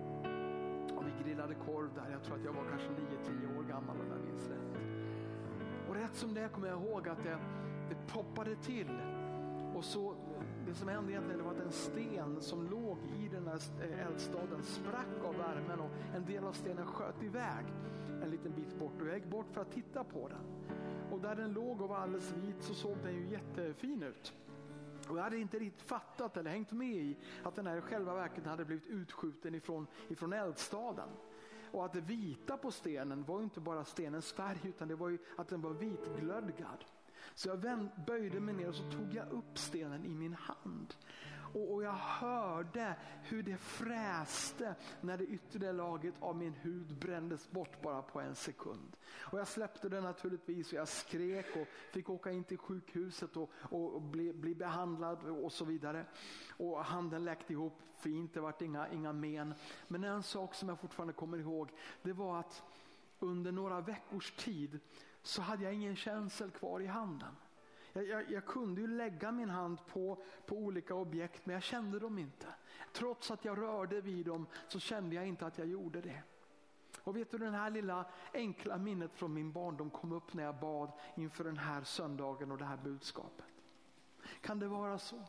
Och 0.97 1.03
vi 1.07 1.23
grillade 1.23 1.55
korv 1.55 1.89
där. 1.95 2.11
Jag 2.11 2.23
tror 2.23 2.35
att 2.35 2.43
jag 2.43 2.53
var 2.53 2.63
kanske 2.69 2.87
9-10 2.87 3.57
år 3.57 3.63
gammal 3.63 3.95
om 4.01 4.07
jag 4.09 4.25
minns 4.25 4.49
rätt. 4.49 4.81
Och 5.89 5.95
rätt 5.95 6.15
som 6.15 6.33
det 6.33 6.49
kommer 6.53 6.67
jag 6.67 6.81
ihåg 6.81 7.09
att 7.09 7.23
det, 7.23 7.37
det 7.89 8.13
poppade 8.13 8.55
till. 8.55 8.99
Och 9.75 9.83
så 9.83 10.15
det 10.67 10.73
som 10.73 10.87
hände 10.87 11.11
egentligen 11.11 11.43
var 11.43 11.51
att 11.51 11.59
en 11.59 11.71
sten 11.71 12.41
som 12.41 12.69
låg 12.69 12.97
i 13.19 13.27
den 13.27 13.47
här 13.47 13.59
eh, 13.81 14.07
eldstaden 14.07 14.63
sprack 14.63 15.25
av 15.25 15.35
värmen 15.37 15.79
och 15.79 15.91
en 16.15 16.25
del 16.25 16.43
av 16.43 16.53
stenen 16.53 16.85
sköt 16.85 17.23
iväg 17.23 17.65
en 18.23 18.29
liten 18.29 18.51
bit 18.51 18.79
bort 18.79 19.01
och 19.01 19.07
jag 19.07 19.15
gick 19.15 19.25
bort 19.25 19.45
för 19.51 19.61
att 19.61 19.71
titta 19.71 20.03
på 20.03 20.27
den. 20.27 20.41
Och 21.11 21.19
där 21.19 21.35
den 21.35 21.53
låg 21.53 21.81
och 21.81 21.89
var 21.89 21.97
alldeles 21.97 22.33
vit 22.33 22.63
så 22.63 22.73
såg 22.73 22.97
den 23.03 23.13
ju 23.13 23.27
jättefin 23.27 24.03
ut. 24.03 24.33
Och 25.09 25.17
jag 25.17 25.23
hade 25.23 25.37
inte 25.37 25.59
riktigt 25.59 25.81
fattat 25.81 26.37
eller 26.37 26.51
hängt 26.51 26.71
med 26.71 26.95
i 26.95 27.17
att 27.43 27.55
den 27.55 27.67
här 27.67 27.81
själva 27.81 28.15
verket 28.15 28.45
hade 28.45 28.65
blivit 28.65 28.87
utskjuten 28.87 29.55
ifrån, 29.55 29.87
ifrån 30.07 30.33
eldstaden. 30.33 31.09
Och 31.71 31.85
att 31.85 31.93
det 31.93 32.01
vita 32.01 32.57
på 32.57 32.71
stenen 32.71 33.23
var 33.23 33.41
inte 33.41 33.59
bara 33.59 33.83
stenens 33.85 34.33
färg 34.33 34.59
utan 34.63 34.87
det 34.87 34.95
var 34.95 35.09
ju 35.09 35.17
att 35.37 35.47
den 35.47 35.61
var 35.61 35.71
vitglödgad. 35.71 36.85
Så 37.35 37.49
jag 37.49 37.57
vänd, 37.57 37.89
böjde 38.07 38.39
mig 38.39 38.55
ner 38.55 38.69
och 38.69 38.75
så 38.75 38.91
tog 38.91 39.13
jag 39.13 39.31
upp 39.31 39.57
stenen 39.57 40.05
i 40.05 40.15
min 40.15 40.33
hand. 40.33 40.93
Och, 41.55 41.73
och 41.73 41.83
jag 41.83 41.93
hörde 41.93 42.95
hur 43.23 43.43
det 43.43 43.57
fräste 43.57 44.75
när 45.01 45.17
det 45.17 45.25
yttre 45.25 45.73
laget 45.73 46.13
av 46.19 46.35
min 46.35 46.53
hud 46.53 46.95
brändes 46.99 47.51
bort 47.51 47.81
bara 47.81 48.01
på 48.01 48.19
en 48.19 48.35
sekund. 48.35 48.97
Och 49.17 49.39
jag 49.39 49.47
släppte 49.47 49.89
det 49.89 50.01
naturligtvis 50.01 50.67
och 50.67 50.73
jag 50.73 50.87
skrek 50.87 51.45
och 51.55 51.67
fick 51.93 52.09
åka 52.09 52.31
in 52.31 52.43
till 52.43 52.57
sjukhuset 52.57 53.37
och, 53.37 53.51
och, 53.55 53.95
och 53.95 54.01
bli, 54.01 54.33
bli, 54.33 54.55
behandlad 54.55 55.23
och 55.23 55.51
så 55.51 55.65
vidare. 55.65 56.05
Och 56.57 56.85
handen 56.85 57.25
läkte 57.25 57.53
ihop 57.53 57.81
fint, 57.97 58.33
det 58.33 58.39
vart 58.39 58.61
inga, 58.61 58.89
inga 58.89 59.13
men. 59.13 59.53
Men 59.87 60.03
en 60.03 60.23
sak 60.23 60.55
som 60.55 60.69
jag 60.69 60.79
fortfarande 60.79 61.13
kommer 61.13 61.37
ihåg, 61.37 61.71
det 62.01 62.13
var 62.13 62.39
att 62.39 62.63
under 63.19 63.51
några 63.51 63.81
veckors 63.81 64.31
tid 64.31 64.79
så 65.21 65.41
hade 65.41 65.63
jag 65.63 65.73
ingen 65.73 65.95
känsel 65.95 66.51
kvar 66.51 66.79
i 66.79 66.85
handen. 66.87 67.35
Jag, 67.95 68.07
jag, 68.07 68.31
jag, 68.31 68.45
kunde 68.45 68.81
ju 68.81 68.87
lägga 68.87 69.31
min 69.31 69.49
hand 69.49 69.87
på, 69.87 70.23
på 70.45 70.55
olika 70.55 70.95
objekt 70.95 71.45
men 71.45 71.53
jag 71.53 71.63
kände 71.63 71.99
dem 71.99 72.17
inte. 72.17 72.47
Trots 72.93 73.31
att 73.31 73.45
jag 73.45 73.57
rörde 73.57 74.01
vid 74.01 74.25
dem 74.25 74.45
så 74.67 74.79
kände 74.79 75.15
jag 75.15 75.27
inte 75.27 75.45
att 75.45 75.57
jag 75.57 75.67
gjorde 75.67 76.01
det. 76.01 76.23
Och 77.03 77.15
vet 77.15 77.31
du 77.31 77.37
den 77.37 77.53
här 77.53 77.69
lilla 77.69 78.05
enkla 78.33 78.77
minnet 78.77 79.13
från 79.13 79.33
min 79.33 79.51
barndom 79.51 79.89
kom 79.89 80.11
upp 80.11 80.33
när 80.33 80.43
jag 80.43 80.55
bad 80.55 80.91
inför 81.15 81.43
den 81.43 81.57
här 81.57 81.83
söndagen 81.83 82.51
och 82.51 82.57
det 82.57 82.65
här 82.65 82.77
budskapet. 82.77 83.45
Kan 84.41 84.59
det 84.59 84.67
vara 84.67 84.97
så 84.97 85.23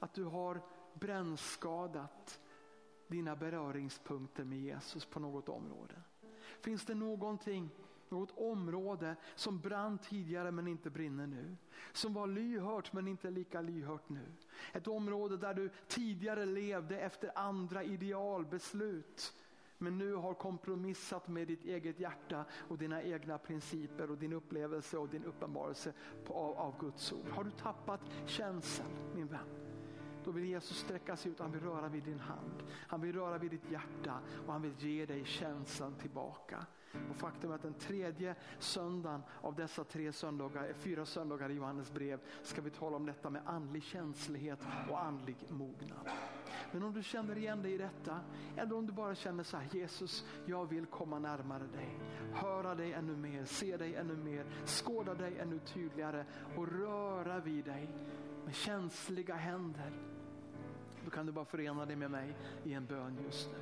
att 0.00 0.14
du 0.14 0.24
har 0.24 0.60
brännskadat 0.94 2.40
dina 3.06 3.36
beröringspunkter 3.36 4.44
med 4.44 4.58
Jesus 4.58 5.04
på 5.04 5.20
något 5.20 5.48
område? 5.48 6.02
Finns 6.60 6.84
det 6.84 6.94
någonting 6.94 7.70
något 8.10 8.38
område 8.38 9.16
som 9.34 9.60
brann 9.60 9.98
tidigare 9.98 10.50
men 10.50 10.66
inte 10.66 10.90
brinner 10.90 11.26
nu. 11.26 11.56
Som 11.92 12.14
var 12.14 12.26
lyhört 12.26 12.92
men 12.92 13.08
inte 13.08 13.30
lika 13.30 13.60
lyhört 13.60 14.08
nu. 14.08 14.32
Ett 14.72 14.88
område 14.88 15.36
där 15.36 15.54
du 15.54 15.70
tidigare 15.88 16.44
levde 16.44 16.98
efter 16.98 17.38
andra 17.38 17.82
idealbeslut. 17.82 19.34
Men 19.78 19.98
nu 19.98 20.14
har 20.14 20.34
kompromissat 20.34 21.28
med 21.28 21.48
ditt 21.48 21.64
eget 21.64 22.00
hjärta 22.00 22.44
och 22.68 22.78
dina 22.78 23.02
egna 23.02 23.38
principer 23.38 24.10
och 24.10 24.18
din 24.18 24.32
upplevelse 24.32 24.98
och 24.98 25.08
din 25.08 25.24
uppenbarelse 25.24 25.92
av, 26.28 26.58
av 26.58 26.80
Guds 26.80 27.12
ord. 27.12 27.28
Har 27.30 27.44
du 27.44 27.50
tappat 27.50 28.00
känseln 28.26 28.88
min 29.14 29.26
vän? 29.26 29.65
Då 30.26 30.32
vill 30.32 30.44
Jesus 30.44 30.78
sträcka 30.78 31.16
sig 31.16 31.30
ut, 31.32 31.38
han 31.38 31.52
vill 31.52 31.60
röra 31.60 31.88
vid 31.88 32.04
din 32.04 32.20
hand. 32.20 32.62
Han 32.72 33.00
vill 33.00 33.12
röra 33.12 33.38
vid 33.38 33.50
ditt 33.50 33.70
hjärta 33.70 34.20
och 34.46 34.52
han 34.52 34.62
vill 34.62 34.74
ge 34.78 35.06
dig 35.06 35.24
känslan 35.24 35.94
tillbaka. 35.94 36.66
Och 37.10 37.16
faktum 37.16 37.50
är 37.50 37.54
att 37.54 37.62
den 37.62 37.74
tredje 37.74 38.34
söndagen 38.58 39.22
av 39.42 39.54
dessa 39.54 39.84
tre 39.84 40.12
söndagar, 40.12 40.68
eh, 40.68 40.74
fyra 40.74 41.06
söndagar 41.06 41.50
i 41.50 41.54
Johannes 41.54 41.92
brev 41.92 42.20
ska 42.42 42.60
vi 42.60 42.70
tala 42.70 42.96
om 42.96 43.06
detta 43.06 43.30
med 43.30 43.42
andlig 43.46 43.82
känslighet 43.82 44.58
och 44.90 45.04
andlig 45.04 45.36
mognad. 45.48 46.10
Men 46.72 46.82
om 46.82 46.92
du 46.92 47.02
känner 47.02 47.38
igen 47.38 47.62
dig 47.62 47.72
i 47.72 47.78
detta, 47.78 48.20
eller 48.56 48.76
om 48.76 48.86
du 48.86 48.92
bara 48.92 49.14
känner 49.14 49.42
så 49.42 49.56
här, 49.56 49.68
Jesus, 49.72 50.24
jag 50.46 50.66
vill 50.66 50.86
komma 50.86 51.18
närmare 51.18 51.66
dig. 51.66 51.98
Höra 52.32 52.74
dig 52.74 52.92
ännu 52.92 53.16
mer, 53.16 53.44
se 53.44 53.76
dig 53.76 53.94
ännu 53.94 54.16
mer, 54.16 54.46
skåda 54.64 55.14
dig 55.14 55.38
ännu 55.38 55.58
tydligare 55.58 56.24
och 56.56 56.68
röra 56.68 57.40
vid 57.40 57.64
dig 57.64 57.90
med 58.44 58.54
känsliga 58.54 59.34
händer. 59.34 60.15
Då 61.06 61.10
kan 61.10 61.26
du 61.26 61.32
bara 61.32 61.44
förena 61.44 61.86
dig 61.86 61.96
med 61.96 62.10
mig 62.10 62.36
i 62.64 62.72
en 62.72 62.86
bön 62.86 63.18
just 63.24 63.50
nu. 63.52 63.58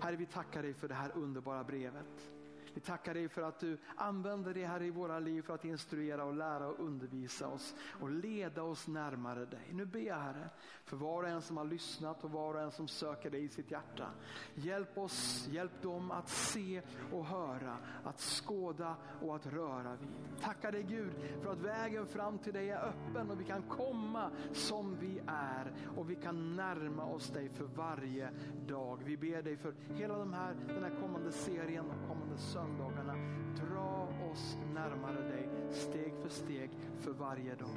Herre, 0.00 0.16
vi 0.16 0.26
tackar 0.26 0.62
dig 0.62 0.74
för 0.74 0.88
det 0.88 0.94
här 0.94 1.10
underbara 1.14 1.64
brevet. 1.64 2.30
Vi 2.74 2.80
tackar 2.80 3.14
dig 3.14 3.28
för 3.28 3.42
att 3.42 3.58
du 3.58 3.78
använder 3.96 4.54
det 4.54 4.66
här 4.66 4.82
i 4.82 4.90
våra 4.90 5.18
liv 5.18 5.42
för 5.42 5.54
att 5.54 5.64
instruera 5.64 6.24
och 6.24 6.34
lära 6.34 6.68
och 6.68 6.80
undervisa 6.80 7.48
oss 7.48 7.74
och 8.00 8.10
leda 8.10 8.62
oss 8.62 8.88
närmare 8.88 9.44
dig. 9.46 9.70
Nu 9.72 9.86
ber 9.86 10.00
jag 10.00 10.14
Herre 10.14 10.50
för 10.84 10.96
var 10.96 11.22
och 11.22 11.28
en 11.28 11.42
som 11.42 11.56
har 11.56 11.64
lyssnat 11.64 12.24
och 12.24 12.30
var 12.30 12.54
och 12.54 12.60
en 12.60 12.70
som 12.70 12.88
söker 12.88 13.30
dig 13.30 13.44
i 13.44 13.48
sitt 13.48 13.70
hjärta. 13.70 14.10
Hjälp 14.54 14.98
oss, 14.98 15.48
hjälp 15.50 15.82
dem 15.82 16.10
att 16.10 16.28
se 16.28 16.82
och 17.12 17.24
höra, 17.24 17.76
att 18.04 18.20
skåda 18.20 18.96
och 19.22 19.36
att 19.36 19.46
röra 19.46 19.96
vid. 19.96 20.40
Tackar 20.40 20.72
dig 20.72 20.82
Gud 20.82 21.12
för 21.42 21.52
att 21.52 21.58
vägen 21.58 22.06
fram 22.06 22.38
till 22.38 22.52
dig 22.52 22.70
är 22.70 22.84
öppen 22.84 23.30
och 23.30 23.40
vi 23.40 23.44
kan 23.44 23.62
komma 23.62 24.30
som 24.52 24.96
vi 25.00 25.20
är 25.26 25.72
och 25.96 26.10
vi 26.10 26.14
kan 26.14 26.56
närma 26.56 27.04
oss 27.04 27.28
dig 27.28 27.48
för 27.48 27.64
varje 27.64 28.30
dag. 28.66 29.02
Vi 29.04 29.16
ber 29.16 29.42
dig 29.42 29.56
för 29.56 29.74
hela 29.94 30.18
de 30.18 30.32
här, 30.32 30.54
den 30.66 30.84
här 30.84 31.00
kommande 31.00 31.32
serien 31.32 31.84
och 31.84 32.08
kommande 32.08 32.38
söndagarna. 32.60 33.14
Dra 33.56 34.08
oss 34.32 34.56
närmare 34.74 35.28
dig 35.28 35.48
steg 35.72 36.14
för 36.22 36.28
steg 36.28 36.70
för 36.98 37.10
varje 37.10 37.54
dag. 37.54 37.76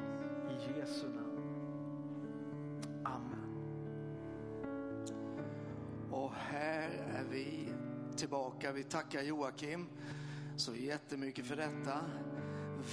I 0.49 0.79
Jesu 0.79 1.07
namn. 1.07 1.39
Amen. 3.03 3.39
Och 6.11 6.31
här 6.33 6.89
är 6.89 7.23
vi 7.31 7.69
tillbaka. 8.15 8.71
Vi 8.71 8.83
tackar 8.83 9.21
Joakim 9.21 9.87
så 10.55 10.75
jättemycket 10.75 11.45
för 11.45 11.55
detta. 11.55 11.99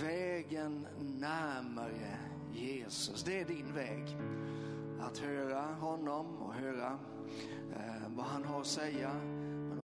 Vägen 0.02 0.86
närmare 1.00 2.18
Jesus, 2.52 3.24
det 3.24 3.40
är 3.40 3.44
din 3.44 3.74
väg. 3.74 4.16
Att 5.00 5.18
höra 5.18 5.60
honom 5.60 6.36
och 6.36 6.54
höra 6.54 6.98
eh, 7.72 8.08
vad 8.08 8.26
han 8.26 8.44
har 8.44 8.60
att 8.60 8.66
säga 8.66 9.10